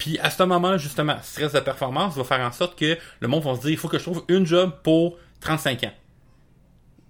[0.02, 3.44] Puis à ce moment-là, justement, stress de performance va faire en sorte que le monde
[3.44, 5.92] va se dire il faut que je trouve une job pour 35 ans.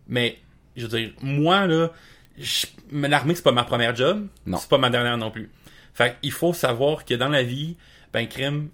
[0.08, 0.38] Mais,
[0.76, 1.90] je veux dire, moi, là,
[2.92, 4.26] l'armée, c'est pas ma première job.
[4.44, 4.58] Non.
[4.58, 5.50] C'est pas ma dernière non plus.
[5.94, 7.78] Fait il faut savoir que dans la vie,
[8.12, 8.68] ben, crime,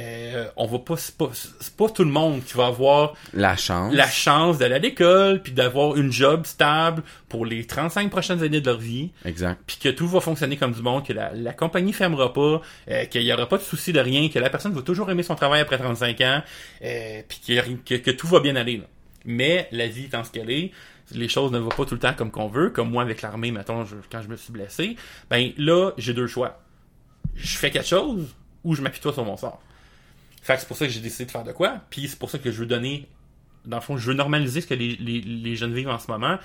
[0.00, 3.56] euh, on va pas, c'est pas, c'est pas tout le monde qui va avoir La
[3.56, 3.92] chance.
[3.94, 8.60] la chance d'aller à l'école, puis d'avoir une job stable pour les 35 prochaines années
[8.60, 9.60] de leur vie, Exact.
[9.66, 12.60] puis que tout va fonctionner comme du monde, que la, la compagnie fermera pas,
[12.90, 15.22] euh, qu'il y aura pas de souci de rien, que la personne va toujours aimer
[15.22, 16.42] son travail après 35 ans,
[16.82, 17.40] euh, puis
[17.84, 18.78] que, que tout va bien aller.
[18.78, 18.84] là.
[19.26, 20.70] Mais la vie étant ce qu'elle est,
[21.12, 23.50] les choses ne vont pas tout le temps comme qu'on veut, comme moi avec l'armée,
[23.50, 24.96] mettons, je- quand je me suis blessé,
[25.28, 26.60] ben là, j'ai deux choix.
[27.34, 28.34] Je fais quelque chose
[28.64, 29.60] ou je m'appuie toi sur mon sort.
[30.42, 32.30] Fait que c'est pour ça que j'ai décidé de faire de quoi, puis c'est pour
[32.30, 33.08] ça que je veux donner
[33.66, 36.10] dans le fond, je veux normaliser ce que les, les, les jeunes vivent en ce
[36.10, 36.38] moment.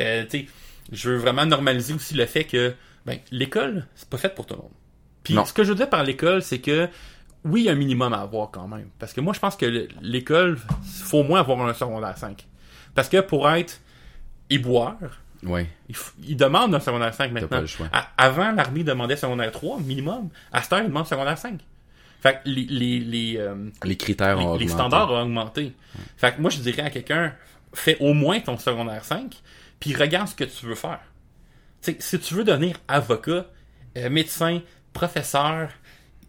[0.00, 0.46] Euh, tu sais,
[0.90, 4.54] je veux vraiment normaliser aussi le fait que ben, l'école, c'est pas fait pour tout
[4.54, 4.70] le monde.
[5.22, 5.44] Puis Non.
[5.44, 6.88] ce que je veux dire par l'école, c'est que
[7.44, 8.88] oui, il y a un minimum à avoir quand même.
[8.98, 10.58] Parce que moi, je pense que le- l'école,
[11.04, 12.46] faut au moins avoir un secondaire 5.
[12.94, 13.78] Parce que pour être
[14.50, 14.96] éboueur,
[15.42, 15.66] Ouais.
[15.88, 17.48] il, il demande un secondaire 5 T'as maintenant.
[17.48, 17.88] pas le choix.
[17.92, 20.28] À- avant, l'armée demandait secondaire 3 minimum.
[20.52, 21.60] À cette heure, il demande secondaire 5.
[22.22, 23.54] Fait que les, les, les, euh,
[23.84, 24.90] Les critères ont les, les augmenté.
[24.90, 25.72] standards ont augmenté.
[26.16, 27.34] Fait que moi, je dirais à quelqu'un,
[27.74, 29.34] fais au moins ton secondaire 5,
[29.80, 31.00] puis regarde ce que tu veux faire.
[31.82, 33.46] Tu sais, si tu veux devenir avocat,
[33.98, 34.60] euh, médecin,
[34.92, 35.68] professeur,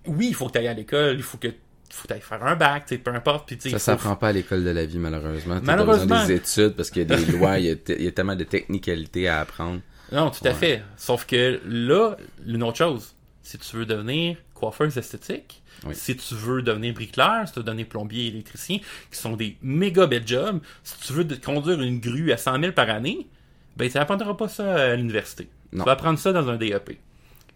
[0.08, 1.50] oui, il faut que tu ailles à l'école, il faut que
[1.92, 3.48] faut aller faire un bac, peu importe.
[3.48, 5.60] Puis, Ça faut- s'apprend pas à l'école de la vie, malheureusement.
[5.62, 6.08] Malheureusement.
[6.08, 8.36] pas besoin des études parce qu'il y a des lois, il y y a tellement
[8.36, 9.80] de technicalités à apprendre.
[10.12, 10.82] Non, tout à fait.
[10.98, 15.94] Sauf que là, une autre chose, si tu veux devenir coiffeuse esthétique, Oui.
[15.96, 18.78] si tu veux devenir bricoleur, si tu veux devenir plombier, électricien,
[19.12, 22.72] qui sont des méga belles jobs, si tu veux conduire une grue à 100 000
[22.74, 23.28] par année,
[23.76, 25.48] ben tu n'apprendras pas ça à l'université.
[25.72, 27.00] Tu vas apprendre ça dans un DEP.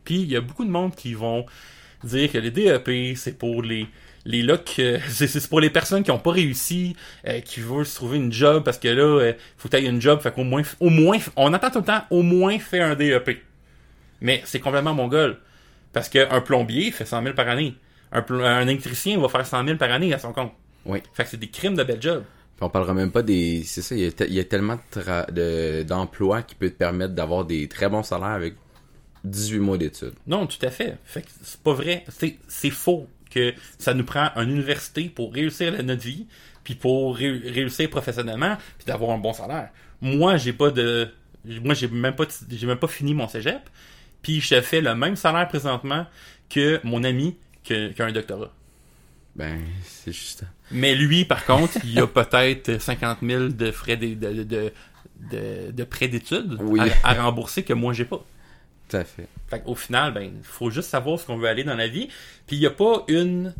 [0.03, 1.45] Puis il y a beaucoup de monde qui vont
[2.03, 3.87] dire que les DEP, c'est pour les
[4.25, 6.95] les là que c'est pour les personnes qui ont pas réussi,
[7.27, 10.01] euh, qui veulent se trouver une job parce que là, euh, faut que tu une
[10.01, 12.95] job, fait qu'au moins au moins on entend tout le temps au moins fait un
[12.95, 13.41] DEP.
[14.19, 15.37] Mais c'est complètement mongol.
[15.97, 17.75] Parce qu'un plombier fait 100 000 par année.
[18.11, 20.51] Un, électricien va faire 100 000 par année à son compte.
[20.85, 20.99] Oui.
[21.13, 22.23] Fait que c'est des crimes de bel job.
[22.55, 23.63] Puis on parlera même pas des.
[23.63, 26.55] C'est ça, il y a, te- il y a tellement de tra- de- d'emplois qui
[26.55, 28.55] peuvent te permettre d'avoir des très bons salaires avec
[29.23, 30.13] 18 mois d'études.
[30.25, 30.97] Non, tout à fait.
[31.03, 32.03] Fait que c'est pas vrai.
[32.09, 36.25] C'est, c'est faux que ça nous prend une université pour réussir la- notre vie,
[36.63, 39.69] puis pour ré- réussir professionnellement, puis d'avoir un bon salaire.
[40.01, 41.09] Moi, j'ai pas de.
[41.45, 43.59] Moi, j'ai même pas, j'ai même pas fini mon cégep,
[44.21, 46.05] puis je fais le même salaire présentement
[46.49, 48.51] que mon ami qui a un doctorat.
[49.35, 50.43] Ben, c'est juste.
[50.71, 54.73] Mais lui, par contre, il a peut-être 50 000 de frais de, de, de,
[55.31, 56.79] de, de prêts d'études Oui.
[57.03, 58.23] à, à rembourser que moi, j'ai pas.
[58.89, 59.27] Tout à fait.
[59.47, 62.07] Fait au final, ben, faut juste savoir ce qu'on veut aller dans la vie.
[62.47, 63.53] Puis il y a pas une,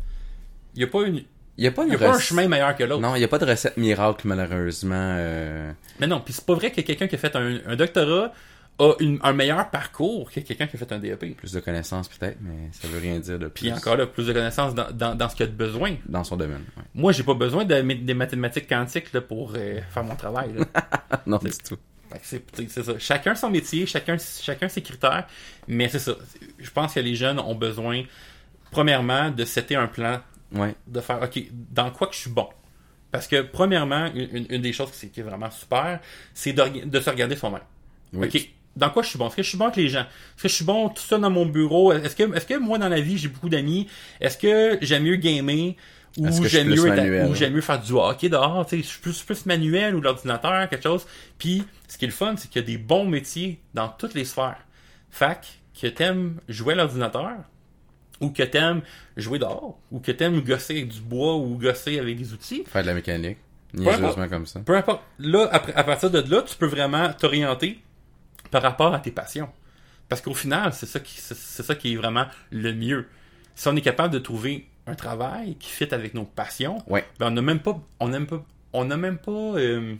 [0.74, 1.22] il y a pas une,
[1.58, 3.02] Il y a pas, il une y a pas un chemin meilleur que l'autre.
[3.02, 4.94] Non, il y a pas de recette miracle, malheureusement.
[5.18, 8.32] euh, Mais non, puis c'est pas vrai que quelqu'un qui a fait un, un doctorat
[8.78, 11.36] a une- un meilleur parcours que quelqu'un qui a fait un DEP.
[11.36, 13.62] Plus de connaissances, peut-être, mais ça veut rien dire de plus.
[13.68, 15.96] Puis encore là, plus de connaissances dans, dans, dans ce qu'il y a de besoin.
[16.06, 16.64] Dans son domaine.
[16.76, 16.82] ouais.
[16.94, 20.50] Moi, j'ai pas besoin de, des mathématiques quantiques là, pour euh, faire mon travail.
[20.54, 20.64] là.
[21.26, 21.76] non, du tout.
[22.22, 22.98] C'est c'est ça.
[22.98, 25.26] Chacun son métier, chacun, chacun ses critères.
[25.66, 26.12] Mais c'est ça.
[26.58, 28.04] Je pense que les jeunes ont besoin,
[28.70, 30.20] premièrement, de setter un plan,
[30.52, 30.74] Ouais.
[30.86, 32.48] de faire, OK, dans quoi que je suis bon?
[33.10, 36.00] Parce que, premièrement, une, une- des choses qui, qui est vraiment super,
[36.34, 37.60] c'est de, de se regarder soi-même.
[38.14, 38.28] Oui.
[38.28, 39.26] OK, dans quoi je suis bon?
[39.28, 40.00] Est-ce que je suis bon avec les gens?
[40.02, 41.92] Est-ce que je suis bon tout seul dans mon bureau?
[41.92, 43.88] Est-ce que, est-ce que moi, dans la vie, j'ai beaucoup d'amis?
[44.20, 45.74] Est-ce que j'aime mieux gamer?
[46.16, 48.66] Ou j'aime mieux, ou j'aime mieux faire du hockey dehors?
[48.66, 51.06] Tu sais, je suis plus, plus manuel ou l'ordinateur, quelque chose.
[51.38, 54.14] Puis, ce qui est le fun, c'est qu'il y a des bons métiers dans toutes
[54.14, 54.58] les sphères.
[55.10, 55.46] Fac,
[55.80, 57.34] que t'aimes jouer à l'ordinateur,
[58.20, 58.80] ou que t'aimes
[59.16, 62.82] jouer dehors, ou que t'aimes gosser avec du bois ou gosser avec des outils, Faire
[62.82, 63.38] de la mécanique.
[63.78, 64.00] importe.
[64.00, 64.60] Niaiseusement comme ça.
[64.60, 65.02] peu importe.
[65.20, 67.78] Là, après, à partir de là, tu peux vraiment t'orienter
[68.50, 69.50] par rapport à tes passions.
[70.08, 73.06] Parce qu'au final, c'est ça qui, c'est, ça qui est vraiment le mieux.
[73.54, 77.04] Si on est capable de trouver un travail qui fit avec nos passions, Ouais.
[77.18, 79.94] ben on n'a même pas, on n'a même pas, on n'a même pas, euh,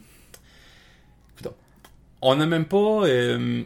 [2.21, 3.63] on n'a même pas, euh,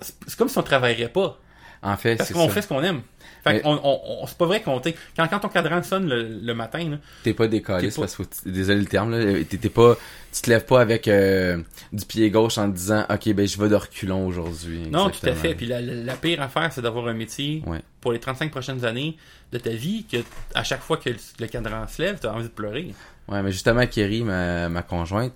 [0.00, 1.38] c'est c'est comme si on travaillerait pas.
[1.82, 3.00] En fait, Parce qu'on fait ce qu'on aime.
[3.42, 4.82] Fait Mais- on, on- c'est pas vrai qu'on,
[5.16, 8.80] quand, quand ton cadran sonne le, le matin, T'es pas décalé, pas- parce que désolé
[8.80, 9.42] le terme, là.
[9.48, 9.96] T'es pas,
[10.30, 11.56] tu te lèves pas avec euh,
[11.90, 14.82] du pied gauche en te disant, ok, ben je vais de reculons aujourd'hui.
[14.90, 15.54] Non, tout à fait.
[15.54, 17.80] Puis la, la- pire affaire, c'est d'avoir un métier Ouais.
[18.02, 19.16] pour les 35 prochaines années
[19.50, 20.18] de ta vie que
[20.54, 22.92] à chaque fois que le, le cadran se lève, tu as envie de pleurer.
[23.26, 25.32] Ouais, mais justement, Kerry, ma, ma conjointe,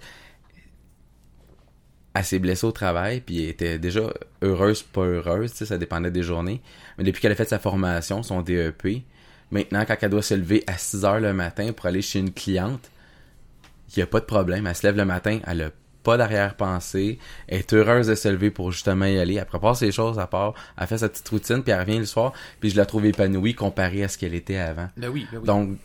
[2.15, 4.03] elle s'est blessée au travail, puis elle était déjà
[4.41, 6.63] heureuse, pas heureuse, tu sais, ça dépendait des journées.
[6.97, 9.03] Mais depuis qu'elle a fait sa formation, son DEP,
[9.51, 12.33] maintenant, quand elle doit se lever à 6 heures le matin pour aller chez une
[12.33, 12.91] cliente,
[13.89, 14.67] il n'y a pas de problème.
[14.67, 15.71] Elle se lève le matin, elle a
[16.05, 19.35] pas d'arrière-pensée, elle est heureuse de se lever pour justement y aller.
[19.35, 22.05] Elle prépare ses choses à part, elle fait sa petite routine, puis elle revient le
[22.05, 24.89] soir, puis je la trouve épanouie comparée à ce qu'elle était avant.
[24.97, 25.47] Ben oui, ben oui.
[25.47, 25.79] Donc,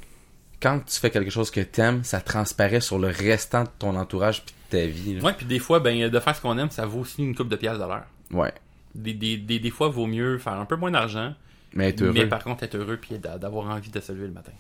[0.62, 4.43] quand tu fais quelque chose que t'aimes, ça transparaît sur le restant de ton entourage
[4.45, 5.15] puis de ta vie.
[5.15, 5.24] là.
[5.24, 7.50] ouais, puis des fois, ben, de faire ce qu'on aime, ça vaut aussi une coupe
[7.50, 8.06] de pièces de l'heure.
[8.32, 8.54] Ouais.
[8.95, 11.34] Des, des, des, des fois, vaut mieux faire un peu moins d'argent,
[11.74, 12.13] Mais être heureux.
[12.13, 14.52] mais par contre être heureux puis d'a- d'avoir envie de se lever le matin.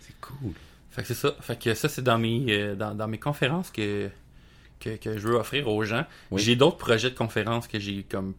[0.00, 0.52] C'est cool.
[0.90, 1.34] Fait que c'est ça.
[1.40, 4.08] Fait que ça, c'est dans mes, euh, dans, dans mes conférences que,
[4.80, 6.04] que, que je veux offrir aux gens.
[6.30, 6.40] Oui.
[6.40, 8.34] J'ai d'autres projets de conférences que j'ai comme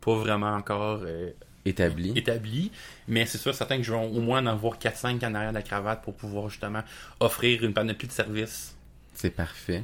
[0.00, 1.30] pas vraiment encore euh,
[1.66, 2.12] Établi.
[2.16, 2.70] établi,
[3.08, 5.56] mais c'est sûr certain que je vais au moins en avoir 4-5 en arrière de
[5.56, 6.82] la cravate pour pouvoir justement
[7.20, 8.74] offrir une panoplie de services.
[9.14, 9.82] C'est parfait.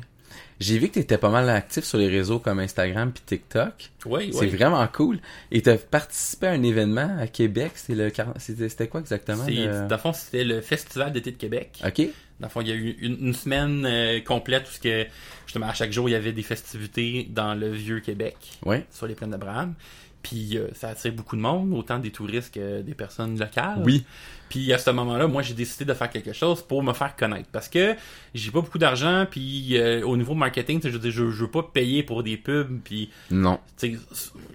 [0.61, 3.91] J'ai vu que t'étais pas mal actif sur les réseaux comme Instagram puis TikTok.
[4.07, 4.49] Oui, C'est oui.
[4.49, 5.19] vraiment cool.
[5.51, 7.73] Et t'as participé à un événement à Québec.
[7.89, 9.45] Le C'était c'était quoi exactement?
[9.47, 11.83] Le- Dans le fond, c'était le Festival d'été de Québec.
[11.85, 11.99] Ok.
[12.41, 15.07] Dans le fond, il y a eu une, une semaine euh, complète où que,
[15.47, 18.85] justement à chaque jour, il y avait des festivités dans le vieux Québec, Ouais.
[18.91, 19.75] sur les plaines d'Abraham.
[20.23, 23.83] Puis euh, ça attire beaucoup de monde, autant des touristes que des personnes locales.
[23.85, 24.05] Oui.
[24.49, 27.49] Puis à ce moment-là, moi j'ai décidé de faire quelque chose pour me faire connaître
[27.51, 27.95] parce que
[28.35, 31.51] j'ai pas beaucoup d'argent puis euh, au niveau marketing, je veux dire, je, je veux
[31.51, 33.59] pas payer pour des pubs puis Non.
[33.83, 33.89] je,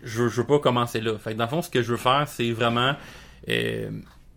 [0.04, 1.18] je veux pas commencer là.
[1.18, 2.96] Fait que dans le fond, ce que je veux faire, c'est vraiment
[3.50, 3.90] euh,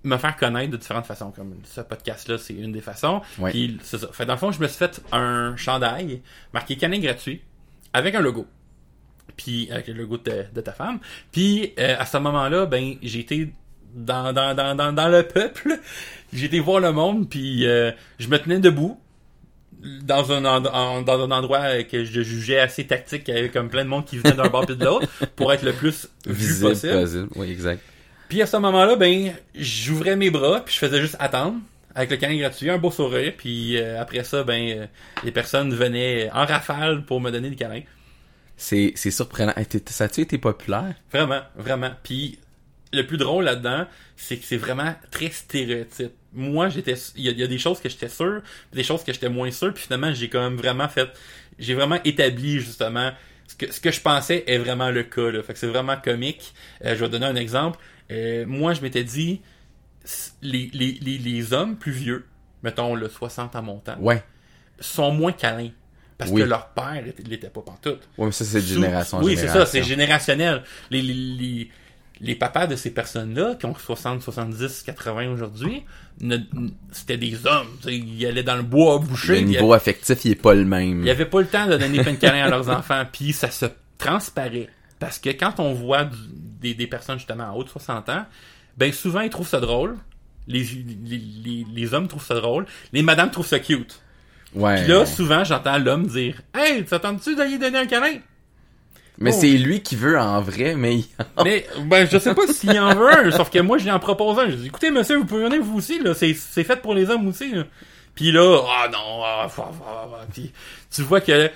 [0.03, 1.31] me faire connaître de différentes façons.
[1.31, 3.21] Comme ce podcast-là, c'est une des façons.
[3.38, 3.51] Ouais.
[3.51, 4.09] Puis c'est ça.
[4.12, 6.23] Fait dans le fond, je me suis fait un chandail
[6.55, 7.43] marqué canin gratuit
[7.93, 8.47] avec un logo.
[9.42, 10.98] Puis avec le logo de, de ta femme.
[11.33, 13.53] Puis euh, à ce moment-là, ben j'ai été
[13.94, 15.79] dans, dans, dans, dans, dans le peuple.
[16.33, 19.00] J'ai été voir le monde, puis euh, je me tenais debout
[20.03, 23.70] dans un, en- dans un endroit que je jugeais assez tactique, il y avait comme
[23.70, 26.35] plein de monde qui venait d'un bord puis de l'autre pour être le plus vu
[26.35, 26.92] Visible, possible.
[27.00, 27.29] possible.
[27.37, 27.81] Oui, exact.
[28.29, 31.57] Puis à ce moment-là, ben, j'ouvrais mes bras, puis je faisais juste attendre
[31.94, 34.87] avec le canin gratuit, un beau sourire, puis euh, après ça, ben, euh,
[35.24, 37.81] les personnes venaient en rafale pour me donner des câlins.
[38.62, 39.55] C'est, c'est surprenant.
[39.87, 40.94] Ça a-tu été populaire?
[41.11, 41.92] Vraiment, vraiment.
[42.03, 42.38] Puis
[42.92, 46.12] le plus drôle là-dedans, c'est que c'est vraiment très stéréotype.
[46.35, 48.42] Moi, j'étais, il y, a- il y a des choses que j'étais sûr,
[48.73, 51.09] des choses que j'étais moins sûr, puis finalement, j'ai quand même vraiment fait,
[51.59, 53.12] j'ai vraiment établi justement
[53.46, 55.31] ce que ce que je pensais est vraiment le cas.
[55.31, 55.42] Là.
[55.42, 56.53] Fait que c'est vraiment comique.
[56.85, 57.79] Euh, je vais donner un exemple.
[58.11, 59.40] Euh, moi, je m'étais dit,
[60.42, 62.27] les, les, les, les hommes plus vieux,
[62.62, 64.23] mettons le 60 à montant, Ouais.
[64.81, 65.70] sont moins câlins.
[66.21, 66.43] Parce Oui.
[66.43, 68.01] que leur père était- l'était pas pantoute.
[68.17, 70.63] Ouais, mais ça, c'est génération Oui, c'est ça, c'est générationnel.
[70.91, 71.71] Les, les, les,
[72.21, 75.83] les papas de ces personnes-là, qui ont 60, 70, 80 aujourd'hui,
[76.93, 77.69] c'était des hommes.
[77.87, 79.41] Ils allaient dans le bois Le boucher.
[79.41, 80.99] Y niveau affectif, il est pas le même.
[81.01, 83.03] il n'y avait pas le temps de donner plein de câlins à leurs enfants.
[83.11, 83.67] Puis ça se
[83.99, 84.69] transparaît.
[84.99, 86.17] Parce que quand on voit du-
[86.61, 88.27] des, des personnes justement en haut de 60 ans,
[88.77, 89.97] ben souvent ils trouvent ça drôle.
[90.47, 90.63] Les,
[91.05, 92.67] les, les, les hommes trouvent ça drôle.
[92.93, 94.01] Les madames trouvent ça cute.
[94.55, 94.83] Ouais.
[94.83, 98.19] Puis là, souvent, j'entends l'homme dire Hey, t'attends-tu d'aller donner un câlin
[99.23, 99.39] mais Oh.
[99.39, 101.05] c'est lui qui veut en vrai, mais il-
[101.45, 103.99] Mais ben je sais pas s'il en veut un, sauf que moi je lui en
[103.99, 104.49] propose un.
[104.49, 107.11] Je dis écoutez monsieur, vous pouvez venir vous aussi là, c'est c'est fait pour les
[107.11, 107.53] hommes aussi.
[107.55, 107.65] Là.
[108.15, 110.51] Puis là, ah non, ah, ah, ah, ah, puis
[110.91, 111.51] tu vois que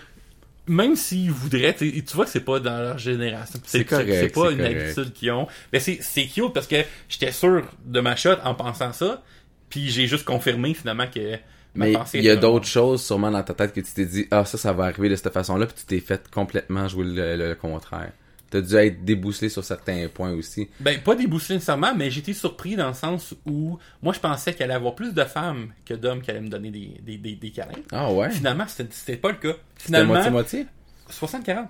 [0.67, 3.59] même s'ils voudraient, tu vois que c'est pas dans leur génération.
[3.65, 4.81] C'est correct, C'est pas une correct.
[4.99, 5.47] habitude qu'ils ont.
[5.73, 6.77] Mais c'est c'est cute parce que
[7.09, 9.23] j'étais sûr de ma shot en pensant ça,
[9.71, 11.39] puis j'ai juste confirmé finalement que
[11.75, 14.45] mais il y a d'autres choses sûrement dans ta tête que tu t'es dit ah
[14.45, 17.49] ça ça va arriver de cette façon-là puis tu t'es fait complètement jouer le, le-
[17.49, 18.13] le contraire.
[18.51, 20.69] T'as dû être débousselé sur certains points aussi.
[20.79, 24.63] Ben, pas déboussolé nécessairement, mais j'étais surpris dans le sens où moi je pensais qu'il
[24.63, 27.35] allait y avoir plus de femmes que d'hommes qui allaient me donner des, des, des,
[27.35, 27.73] des câlins.
[27.91, 28.31] Ah ouais?
[28.31, 29.57] Finalement, c'était pas le cas.
[29.77, 30.67] Finalement, moitié-moitié?
[31.11, 31.67] 60-40.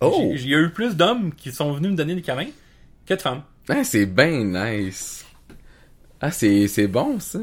[0.00, 0.32] Oh!
[0.34, 2.50] Il y a eu plus d'hommes qui sont venus me donner des câlins
[3.06, 3.42] que de femmes.
[3.68, 5.24] Ah, c'est bien nice.
[6.20, 7.38] Ah, c'est, c'est bon, ça.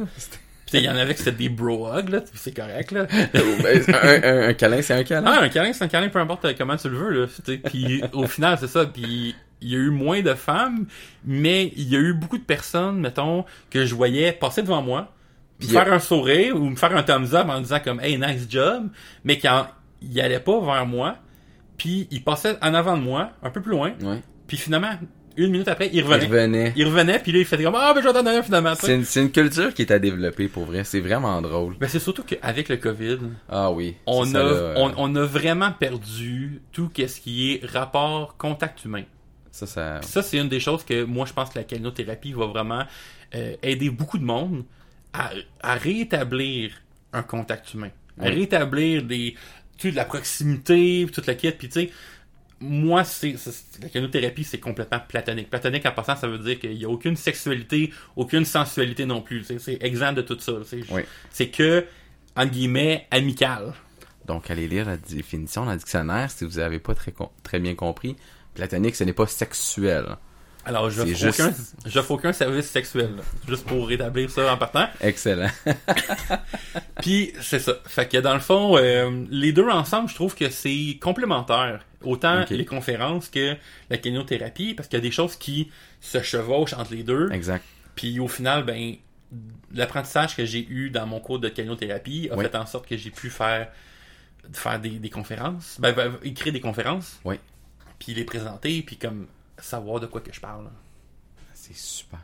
[0.73, 3.05] Il y en avait que c'était des bro hugs, là, c'est correct, là.
[3.34, 5.23] Ben, un, un- un câlin, c'est un câlin.
[5.34, 7.27] Ah, un câlin, c'est un câlin, peu importe euh, comment tu le veux, là.
[7.65, 8.86] Puis au final, c'est ça.
[8.86, 10.86] Puis il y a eu moins de femmes,
[11.25, 15.13] mais il y a eu beaucoup de personnes, mettons, que je voyais passer devant moi,
[15.60, 18.17] puis Puis, faire un sourire ou me faire un thumbs up en disant comme hey
[18.17, 18.88] nice job,
[19.23, 19.67] mais quand
[20.01, 21.17] il allait pas vers moi,
[21.77, 24.21] puis il passait en avant de moi, un peu plus loin, Ouais.
[24.47, 24.93] puis finalement
[25.38, 26.26] une minute après il Il revenait.
[26.26, 26.74] revenait.
[26.76, 28.74] Il revenait, puis là il faisait comme ah ben je vais t'en donner un finalement.
[28.76, 30.84] C'est une, culture qui est à développer pour vrai.
[30.84, 31.76] C'est vraiment drôle.
[31.80, 33.17] Ben c'est surtout qu'avec le Covid,
[33.50, 33.96] Ah oui.
[34.06, 38.86] on a, ça, là, on, on a vraiment perdu tout ce qui est rapport contact
[38.86, 39.04] humain.
[39.52, 40.02] Ça, ça.
[40.02, 42.84] Ça, c'est une des choses que moi, je pense que la calinothérapie va vraiment
[43.36, 44.63] euh, aider beaucoup de monde
[45.13, 46.72] à, à rétablir
[47.13, 47.89] un contact humain.
[48.20, 49.36] À rétablir des,
[49.84, 51.58] de la proximité, toute la quête.
[51.58, 51.91] Puis tu sais,
[52.62, 53.36] moi, c'est,
[53.82, 55.50] la calinothérapie, c'est complètement platonique.
[55.50, 59.43] Platonique, en passant, ça veut dire qu'il n'y a aucune sexualité, aucune sensualité non plus.
[59.60, 60.54] C'est, exempt de tout ça.
[60.65, 61.02] C'est, Oui.
[61.32, 61.86] c'est que,
[62.36, 63.74] entre guillemets, amical.
[64.26, 68.15] Donc, allez lire la définition dans le dictionnaire si vous n'avez pas très bien compris.
[68.54, 70.17] Platonique, ce n'est pas sexuel.
[70.65, 71.54] Alors, n'offre juste- aucun,
[71.88, 73.15] j'offre aucun service sexuel.
[73.17, 73.24] là.
[73.47, 74.88] Juste pour rétablir ça en partant.
[75.02, 75.50] Excellent.
[77.02, 77.74] Puis c'est ça.
[77.88, 81.86] Fait que dans le fond, euh, les deux ensemble, je trouve que c'est complémentaire.
[82.04, 82.50] Autant Ok.
[82.52, 83.56] les conférences que
[83.89, 85.69] la kiniothérapie, parce qu'il y a des choses qui
[86.00, 87.32] se chevauchent entre les deux.
[87.32, 87.63] exact.
[87.95, 88.95] Puis au final, ben
[89.74, 92.45] l'apprentissage que j'ai eu dans mon cours de kiniothérapie a Oui.
[92.45, 93.69] fait en sorte que j'ai pu faire
[94.54, 97.36] faire des, des conférences, ben, ben, écrire des conférences, Oui.
[98.00, 99.28] puis les présenter, puis comme
[99.62, 100.69] savoir de quoi que je parle.
[101.54, 102.19] C'est super.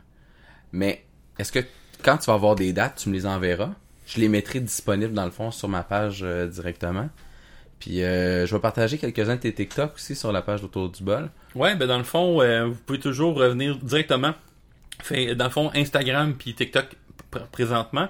[0.72, 1.04] Mais,
[1.38, 1.60] est-ce que
[2.02, 3.70] quand tu vas avoir des dates, tu me les enverras?
[4.06, 7.08] Je les mettrai disponibles dans le fond sur ma page euh, directement.
[7.78, 11.02] Puis euh, je vais partager quelques-uns de tes TikTok aussi sur la page d'Autour du
[11.04, 11.30] bol.
[11.54, 14.34] Ouais, ben dans le fond, euh, vous pouvez toujours revenir directement.
[15.02, 16.86] Fait, dans le fond, Instagram puis TikTok
[17.30, 18.08] pr- présentement,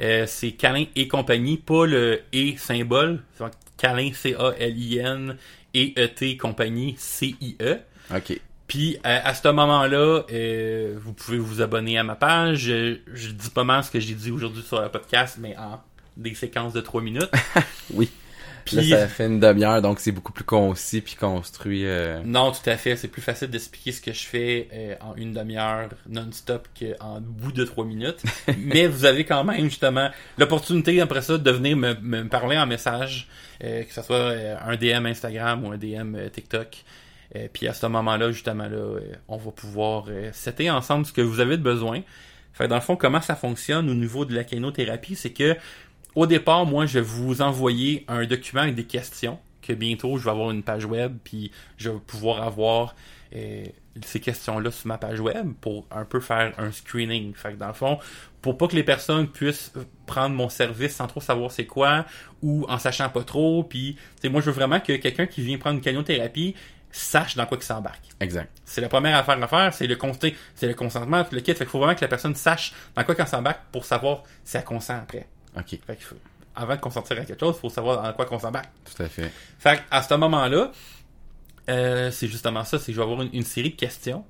[0.00, 3.22] euh, c'est Calin et compagnie, pas le et symbole.
[3.38, 3.44] C'est
[3.76, 5.36] Calin C-A-L-I-N
[5.74, 7.78] et E-T compagnie C-I-E.
[8.14, 8.40] Ok.
[8.66, 12.58] Puis euh, à ce moment-là, euh, vous pouvez vous abonner à ma page.
[12.60, 15.80] Je, je dis pas mal ce que j'ai dit aujourd'hui sur le podcast, mais en
[16.16, 17.30] des séquences de 3 minutes.
[17.94, 18.10] Oui.
[18.64, 21.84] Puis- Là, ça fait une demi-heure, donc c'est beaucoup plus concis puis construit.
[21.84, 22.96] euh, Non, tout à fait.
[22.96, 27.52] C'est plus facile d'expliquer ce que je fais euh, en une demi-heure non-stop qu'en bout
[27.52, 28.22] de trois minutes.
[28.58, 32.64] Mais vous avez quand même justement l'opportunité après ça de venir me, me parler en
[32.66, 33.28] message,
[33.62, 36.84] euh, que ce soit euh, un DM Instagram ou un DM euh, TikTok.
[37.36, 41.12] Euh, puis à ce moment-là, justement là, euh, on va pouvoir euh, setter ensemble ce
[41.12, 42.02] que vous avez de besoin.
[42.52, 45.56] Fait dans le fond, comment ça fonctionne au niveau de la kénothérapie, c'est que
[46.14, 50.24] au départ, moi, je vais vous envoyer un document avec des questions que bientôt, je
[50.24, 52.94] vais avoir une page web, puis je vais pouvoir avoir
[53.34, 53.64] euh,
[54.04, 57.34] ces questions-là sur ma page web pour un peu faire un screening.
[57.34, 57.98] Fait que dans le fond,
[58.42, 59.72] pour pas que les personnes puissent
[60.06, 62.04] prendre mon service sans trop savoir c'est quoi,
[62.42, 65.76] ou en sachant pas trop, puis, moi, je veux vraiment que quelqu'un qui vient prendre
[65.76, 66.54] une caniothérapie
[66.96, 68.04] sache dans quoi il s'embarque.
[68.20, 68.50] Exact.
[68.64, 69.98] C'est la première affaire à faire, c'est le
[70.54, 71.52] c'est le consentement, tout le kit.
[71.52, 74.56] Fait qu'il faut vraiment que la personne sache dans quoi elle s'embarque pour savoir si
[74.56, 75.26] elle consent après.
[75.56, 76.16] Ok, Fait qu'il faut,
[76.54, 78.68] avant de consentir à quelque chose, il faut savoir dans quoi qu'on s'embarque.
[78.84, 79.32] tout à fait.
[79.58, 80.70] Fait à ce moment-là,
[81.68, 84.24] euh, c'est justement ça, c'est que je vais avoir une, une série de questions,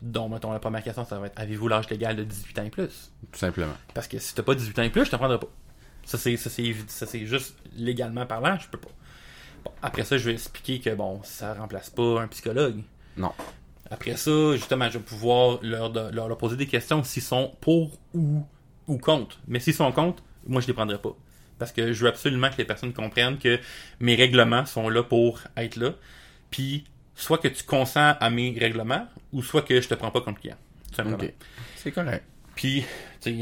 [0.00, 2.70] dont, mettons, la première question, ça va être avez-vous l'âge légal de 18 ans et
[2.70, 3.12] plus?
[3.32, 3.74] Tout simplement.
[3.94, 5.48] Parce que si t'as pas 18 ans et plus, je te prendrai pas.
[6.04, 8.88] Ça, c'est, ça, c'est, évi- ça, c'est juste légalement parlant, je peux pas.
[9.82, 12.82] Après ça, je vais expliquer que, bon, ça remplace pas un psychologue.
[13.16, 13.32] Non.
[13.90, 17.98] Après ça, justement, je vais pouvoir leur, leur, leur poser des questions s'ils sont pour
[18.14, 18.44] ou,
[18.86, 19.38] ou contre.
[19.46, 21.16] Mais s'ils sont contre, moi, je les prendrai pas.
[21.58, 23.58] Parce que je veux absolument que les personnes comprennent que
[24.00, 25.94] mes règlements sont là pour être là.
[26.50, 30.20] Puis, soit que tu consens à mes règlements, ou soit que je te prends pas
[30.20, 30.56] comme client.
[30.88, 31.16] Tout simplement.
[31.16, 31.32] Ok.
[31.76, 32.24] C'est correct.
[32.58, 32.84] Puis,
[33.20, 33.38] tu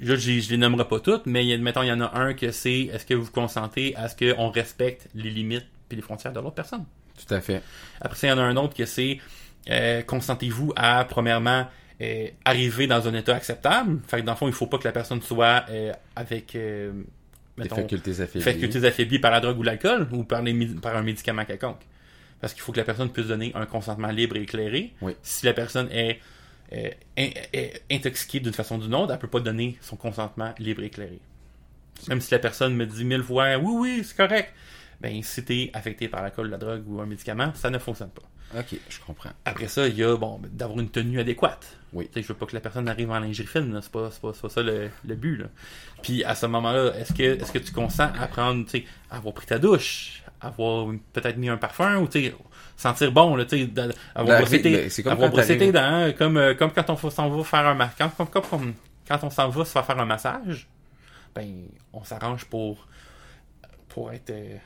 [0.00, 2.32] je, les nommerai pas toutes, mais il y a, mettons, il y en a un
[2.32, 6.32] que c'est est-ce que vous consentez à ce qu'on respecte les limites et les frontières
[6.32, 6.86] de l'autre personne?
[7.14, 7.60] Tout à fait.
[8.00, 9.18] Après ça, il y en a un autre que c'est
[9.68, 11.66] euh, consentez-vous à, premièrement,
[12.00, 14.00] euh, arriver dans un état acceptable?
[14.08, 16.56] Fait que dans le fond, il faut pas que la personne soit euh, avec
[17.58, 18.40] mettons, facultés affaiblies.
[18.40, 21.82] facultés affaiblies par la drogue ou l'alcool ou par, les, par un médicament quelconque.
[22.40, 24.94] Parce qu'il faut que la personne puisse donner un consentement libre et éclairé.
[25.02, 25.12] Oui.
[25.22, 26.18] Si la personne est,
[26.72, 30.54] euh, in- est intoxiquée d'une façon ou d'une autre, elle peut pas donner son consentement
[30.58, 31.20] libre et éclairé.
[32.08, 34.52] Même si la personne me dit mille fois oui, oui, c'est correct.
[35.00, 38.22] Ben, si t'es affecté par l'alcool, la drogue ou un médicament, ça ne fonctionne pas.
[38.58, 39.30] Ok, je comprends.
[39.44, 41.66] Après ça, il y a bon, d'avoir une tenue adéquate.
[41.92, 42.06] Oui.
[42.06, 44.32] Tu sais, je veux pas que la personne arrive en lingerie fine, c'est pas, pas,
[44.32, 45.36] pas ça le, le but.
[45.38, 45.46] Là.
[46.02, 49.34] Puis à ce moment-là, est-ce que, est-ce que tu consens à prendre, tu sais, avoir
[49.34, 52.08] pris ta douche, avoir peut-être mis un parfum ou
[52.76, 53.44] sentir bon, là,
[54.14, 56.70] avoir Ben, brossé tes, ben, comme avoir quand brossé tes t'arrives- dents, comme, euh, comme
[56.72, 58.74] quand on s'en va faire un massage, quand, comme- comme- comme-
[59.08, 60.66] quand on s'en va se faire faire un massage,
[61.34, 61.48] ben,
[61.92, 62.86] on s'arrange pour,
[63.88, 64.56] pour être, euh,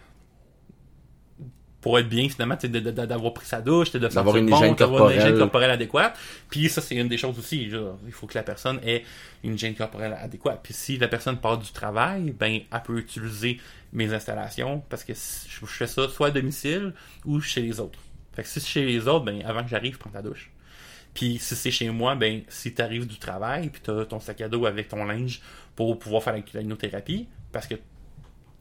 [1.81, 5.71] pour être bien finalement, d'avoir pris sa douche, de D'avoir une bon, une hygiène corporelle.
[5.71, 6.19] adéquate.
[6.51, 7.71] Puis ça, c'est une des choses aussi.
[7.71, 9.05] genre, il faut que la personne ait
[9.43, 10.61] une hygiène corporelle adéquate.
[10.63, 13.61] Puis si la personne part du travail, ben, elle peut utiliser
[13.93, 16.93] mes installations parce que je fais ça soit à domicile
[17.25, 17.99] ou chez les autres.
[18.35, 20.51] Fait que si c'est chez les autres, ben, avant que j'arrive, prends ta douche.
[21.15, 24.21] Puis si c'est chez moi, ben, si tu arrives du travail, puis tu as ton
[24.21, 25.41] sac à dos avec ton linge
[25.75, 27.75] pour pouvoir faire la clinothérapie, parce que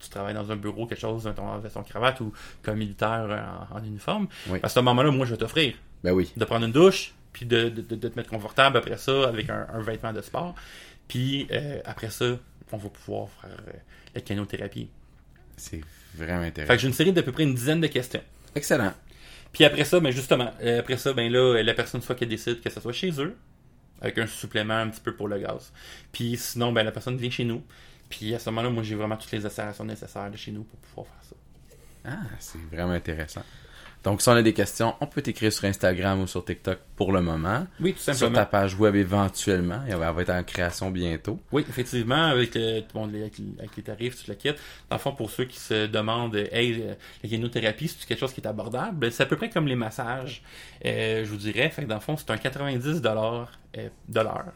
[0.00, 2.32] tu travailles dans un bureau, quelque chose, avec ton, avec ton cravate ou
[2.62, 4.58] comme militaire euh, en, en uniforme, Oui.
[4.62, 6.32] à ce moment-là, moi, je vais t'offrir Ben oui.
[6.36, 9.48] de prendre une douche, puis de, de, de- de te mettre confortable après ça avec
[9.50, 10.54] un, un vêtement de sport.
[11.08, 12.36] Puis euh, après ça,
[12.72, 13.72] on va pouvoir faire euh,
[14.14, 14.88] la caniothérapie.
[15.56, 15.80] C'est
[16.14, 16.74] vraiment Fait intéressant.
[16.74, 18.22] que j'ai une série d'à peu près une dizaine de questions.
[18.54, 18.92] Excellent.
[19.52, 22.70] Puis après ça, ben justement, après ça, ben là, la personne soit qu'elle décide que
[22.70, 23.36] ce soit chez eux,
[24.00, 25.72] avec un supplément un petit peu pour le gaz.
[26.12, 27.62] Puis sinon, ben la personne vient chez nous.
[28.10, 30.78] Puis à ce moment-là, moi j'ai vraiment toutes les installations nécessaires de chez nous pour
[30.80, 31.36] pouvoir faire ça.
[32.04, 33.42] Ah, c'est vraiment intéressant.
[34.02, 37.12] Donc, si on a des questions, on peut t'écrire sur Instagram ou sur TikTok pour
[37.12, 37.66] le moment.
[37.80, 38.36] Oui, tout Sur simplement.
[38.38, 39.82] ta page web éventuellement.
[39.86, 41.38] Elle va être en création bientôt.
[41.52, 44.52] Oui, effectivement, avec, le, bon, les, avec, les- avec les tarifs, tout le kit.
[44.88, 48.20] Dans le fond, pour ceux qui se demandent, euh, hey, euh, la guénothérapie, c'est quelque
[48.20, 50.42] chose qui est abordable, c'est à peu près comme les massages,
[50.86, 51.68] euh, je vous dirais.
[51.68, 54.54] Fait que dans le fond, c'est un 90 dollars euh, de l'heure.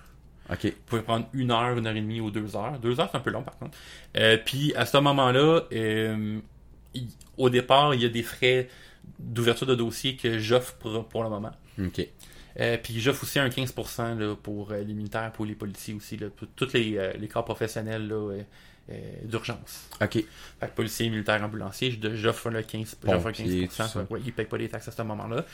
[0.51, 0.65] OK.
[0.65, 2.79] Vous pouvez prendre une heure, une heure et demie ou deux heures.
[2.79, 3.77] Deux heures, c'est un peu long par contre.
[4.17, 6.39] Euh, puis à ce moment-là, euh,
[6.95, 8.69] il- au départ, il y a des frais
[9.19, 11.53] d'ouverture de dossier que j'offre pour, pour le moment.
[11.83, 12.07] OK.
[12.61, 16.29] Euh, puis j'offre aussi un 15% là, pour les militaires, pour les policiers aussi, là,
[16.35, 18.37] pour tous les, les corps professionnels là,
[19.25, 19.89] d'urgence.
[20.01, 20.13] OK.
[20.13, 20.25] Fait
[20.61, 22.97] que policiers, militaires, ambulanciers, j'offre le 15%.
[23.05, 23.69] J'offre un Pompiers, 15%.
[23.69, 24.07] tout ça.
[24.11, 25.45] Ouais, ils payent pas les taxes à ce moment-là.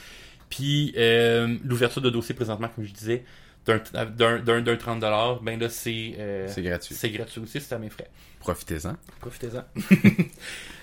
[0.50, 3.24] Puis euh, l'ouverture de dossier présentement, comme je disais,
[3.78, 6.94] d'un d'un- d'un- d'un 30$, ben là c'est euh, C'est gratuit.
[6.94, 8.10] c'est gratuit aussi, c'est à mes frais.
[8.40, 8.96] Profitez-en.
[9.20, 9.64] Profitez-en.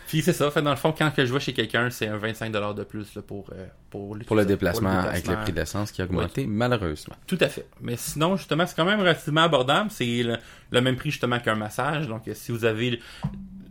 [0.08, 2.18] Puis c'est ça, fait dans le fond, quand que je vais chez quelqu'un, c'est un
[2.18, 5.44] 25$ de plus là, pour, euh, pour, Pour le déplacement avec le déplacement.
[5.44, 7.16] prix d'essence qui a augmenté, malheureusement.
[7.28, 7.68] Tout à fait.
[7.82, 9.92] Mais sinon, justement, c'est quand même relativement abordable.
[9.92, 10.38] C'est le,
[10.72, 12.08] le même prix justement qu'un massage.
[12.08, 13.02] Donc, euh, si vous avez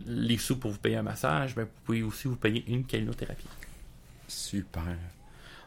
[0.05, 3.47] les sous pour vous payer un massage, ben, vous pouvez aussi vous payer une calinothérapie.
[4.29, 4.83] Super.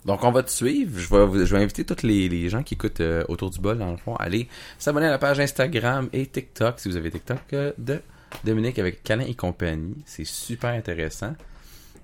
[0.06, 0.97] Donc, on va te suivre.
[1.00, 3.60] Je vais, vous- je vais inviter tous les, les gens qui écoutent euh, autour du
[3.60, 4.47] bol, dans le fond, à aller
[4.78, 8.02] s'abonner à la page Instagram et TikTok, si vous avez TikTok, euh, de
[8.43, 9.97] Dominique avec Câlin et compagnie.
[10.06, 11.36] C'est super intéressant.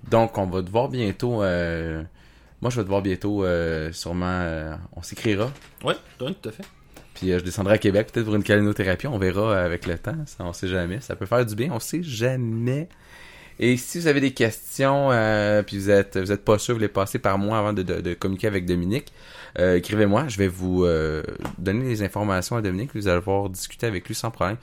[0.10, 1.42] Donc, on va te voir bientôt.
[1.44, 2.04] euh,
[2.62, 3.46] moi, je vais te voir bientôt,
[3.92, 4.76] sûrement.
[4.96, 5.52] on s'écrira.
[5.84, 6.64] Ouais, oui, tout à fait.
[7.14, 9.08] Puis je descendrai à Québec, peut-être pour une calinothérapie.
[9.08, 10.18] On verra avec le temps.
[10.26, 11.00] Ça, on sait jamais.
[11.00, 11.72] Ça peut faire du bien.
[11.72, 12.90] On sait jamais.
[13.60, 16.80] Et si vous avez des questions, euh, puis vous êtes vous êtes pas sûr, vous
[16.80, 19.14] voulez passer par moi avant de, de- de communiquer avec Dominique,
[19.60, 20.28] euh, écrivez-moi.
[20.28, 21.24] Je vais vous euh,
[21.58, 22.92] donner les informations à Dominique.
[22.94, 24.58] Vous allez pouvoir discuter avec lui sans problème.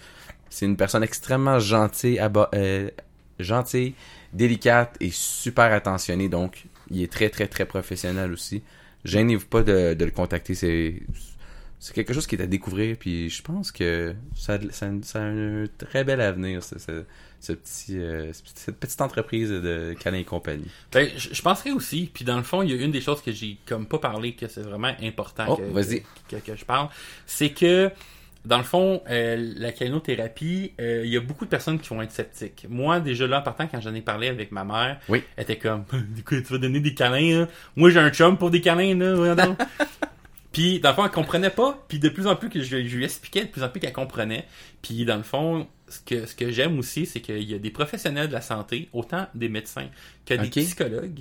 [0.50, 2.20] C'est une personne extrêmement gentille,
[2.54, 2.90] euh,
[3.38, 3.94] gentille,
[4.34, 6.28] délicate et super attentionnée.
[6.28, 8.62] Donc, il est très, très, très professionnel aussi.
[9.06, 10.54] Gênez-vous pas de, de le contacter.
[10.54, 11.00] C'est
[11.80, 12.96] c'est quelque chose qui est à découvrir.
[12.98, 17.04] Puis je pense que ça, ça, ça a un très bel avenir, ce, ce,
[17.42, 20.70] ce petit, euh, ce petit- cette petite entreprise de Canin et compagnie.
[20.92, 23.20] Ben, je, je penserais aussi, puis dans le fond, il y a une des choses
[23.20, 26.02] que j'ai comme pas parlé, que c'est vraiment important Oh, que, vas-y.
[26.28, 26.88] que, que je parle,
[27.26, 27.90] c'est que
[28.44, 32.02] dans le fond, euh, la calinothérapie, euh, il y a beaucoup de personnes qui vont
[32.02, 32.66] être sceptiques.
[32.68, 35.22] Moi, déjà là, en partant, quand j'en ai parlé avec ma mère, Oui.
[35.36, 35.84] elle était comme,
[36.18, 37.48] écoute, tu vas donner des câlins, là.
[37.76, 39.56] Moi, j'ai un chum pour des câlins, là.
[40.52, 41.82] Puis, dans le fond, elle comprenait pas.
[41.88, 43.92] Puis, de plus en plus que je, je lui expliquais, de plus en plus qu'elle
[43.92, 44.44] comprenait.
[44.82, 47.70] Puis, dans le fond, ce que, ce que j'aime aussi, c'est qu'il y a des
[47.70, 49.88] professionnels de la santé, autant des médecins
[50.26, 51.14] que des psychologues,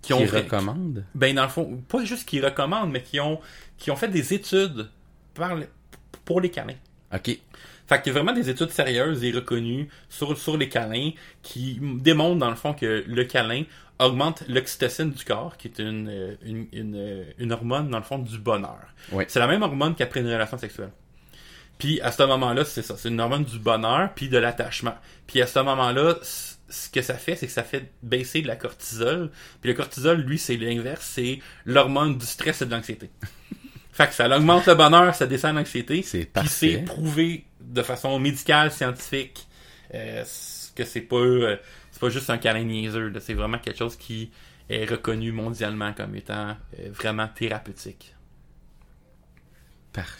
[0.00, 1.04] qui, Qui ont recommande.
[1.14, 3.40] ben dans le fond, pas juste qui recommandent, mais qui ont
[3.78, 4.88] qui ont fait des études
[5.34, 5.68] par le-
[6.24, 6.74] pour les câlins.
[7.14, 7.38] OK.
[7.88, 11.10] Fait qu'il y a vraiment des études sérieuses et reconnues sur, sur les câlins
[11.42, 13.64] qui démontrent dans le fond que le câlin
[13.98, 18.04] augmente l'oxytocine du corps, qui est une, euh, une, une, euh, une hormone dans le
[18.04, 18.80] fond du bonheur.
[19.12, 19.24] Oui.
[19.28, 20.90] C'est la même hormone qu'après une relation sexuelle.
[21.78, 24.94] Puis à ce moment-là, c'est ça, c'est une hormone du bonheur puis de l'attachement.
[25.26, 28.56] Puis à ce moment-là, ce que ça fait, c'est que ça fait baisser de la
[28.56, 29.30] cortisol.
[29.60, 33.10] Puis le cortisol, lui, c'est l'inverse, c'est l'hormone du stress et de l'anxiété.
[33.92, 36.02] fait que ça augmente le bonheur, ça descend l'anxiété.
[36.02, 36.84] C'est Puis c'est parfait.
[36.84, 39.46] prouvé de façon médicale, scientifique,
[39.94, 40.24] euh,
[40.74, 41.56] que c'est pas euh,
[41.90, 43.08] c'est pas juste un câlin niaiseux.
[43.08, 43.20] là.
[43.20, 44.30] C'est vraiment quelque chose qui
[44.70, 48.14] est reconnu mondialement comme étant euh, vraiment thérapeutique.
[49.92, 50.18] Parfait.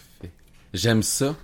[0.74, 1.36] J'aime ça.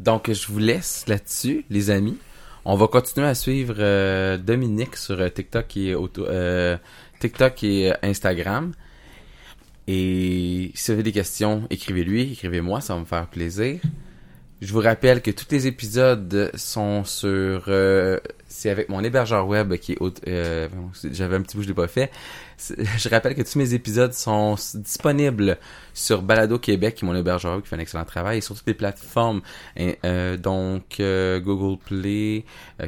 [0.00, 2.18] Donc, je vous laisse là-dessus, les amis.
[2.64, 6.76] On va continuer à suivre euh, Dominique sur euh, TikTok et auto- euh,
[7.20, 8.72] TikTok et euh, Instagram.
[9.86, 13.78] Et si vous avez des questions, écrivez-lui, écrivez-moi, ça va me faire plaisir.
[14.60, 17.64] Je vous rappelle que tous les épisodes sont sur...
[18.48, 19.96] c'est avec mon hébergeur web qui est...
[20.00, 20.68] haute- euh,
[21.12, 22.10] J'avais un petit bout, je l'ai pas fait.
[22.98, 25.58] Je rappelle que tous mes épisodes sont disponibles
[25.92, 28.54] sur Balado Québec, qui est mon hébergeur web, qui fait un excellent travail, et sur
[28.54, 29.42] toutes les plateformes.
[29.76, 32.44] Et, euh, donc, euh, Google Play,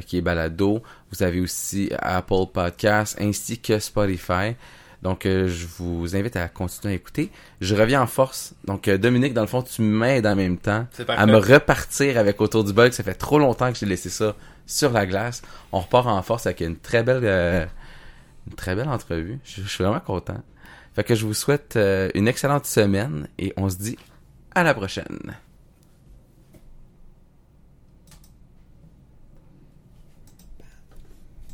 [0.07, 0.81] qui est Balado.
[1.11, 4.55] Vous avez aussi Apple Podcasts, ainsi que Spotify.
[5.03, 7.29] Donc, euh, je vous invite à continuer à écouter.
[7.61, 8.53] Je reviens en force.
[8.65, 10.87] Donc, euh, Dominique, dans le fond, tu m'aides en même temps
[11.17, 12.91] à me repartir avec Autour du bol.
[12.91, 14.35] Ça fait trop longtemps que j'ai laissé ça
[14.69, 15.41] sur la glace.
[15.71, 17.65] On repart en force avec une très belle, euh,
[18.85, 19.39] entrevue.
[19.43, 20.41] Je, je suis vraiment content.
[20.95, 23.97] Fait que je vous souhaite euh, une excellente semaine et on se dit
[24.55, 25.35] à la prochaine.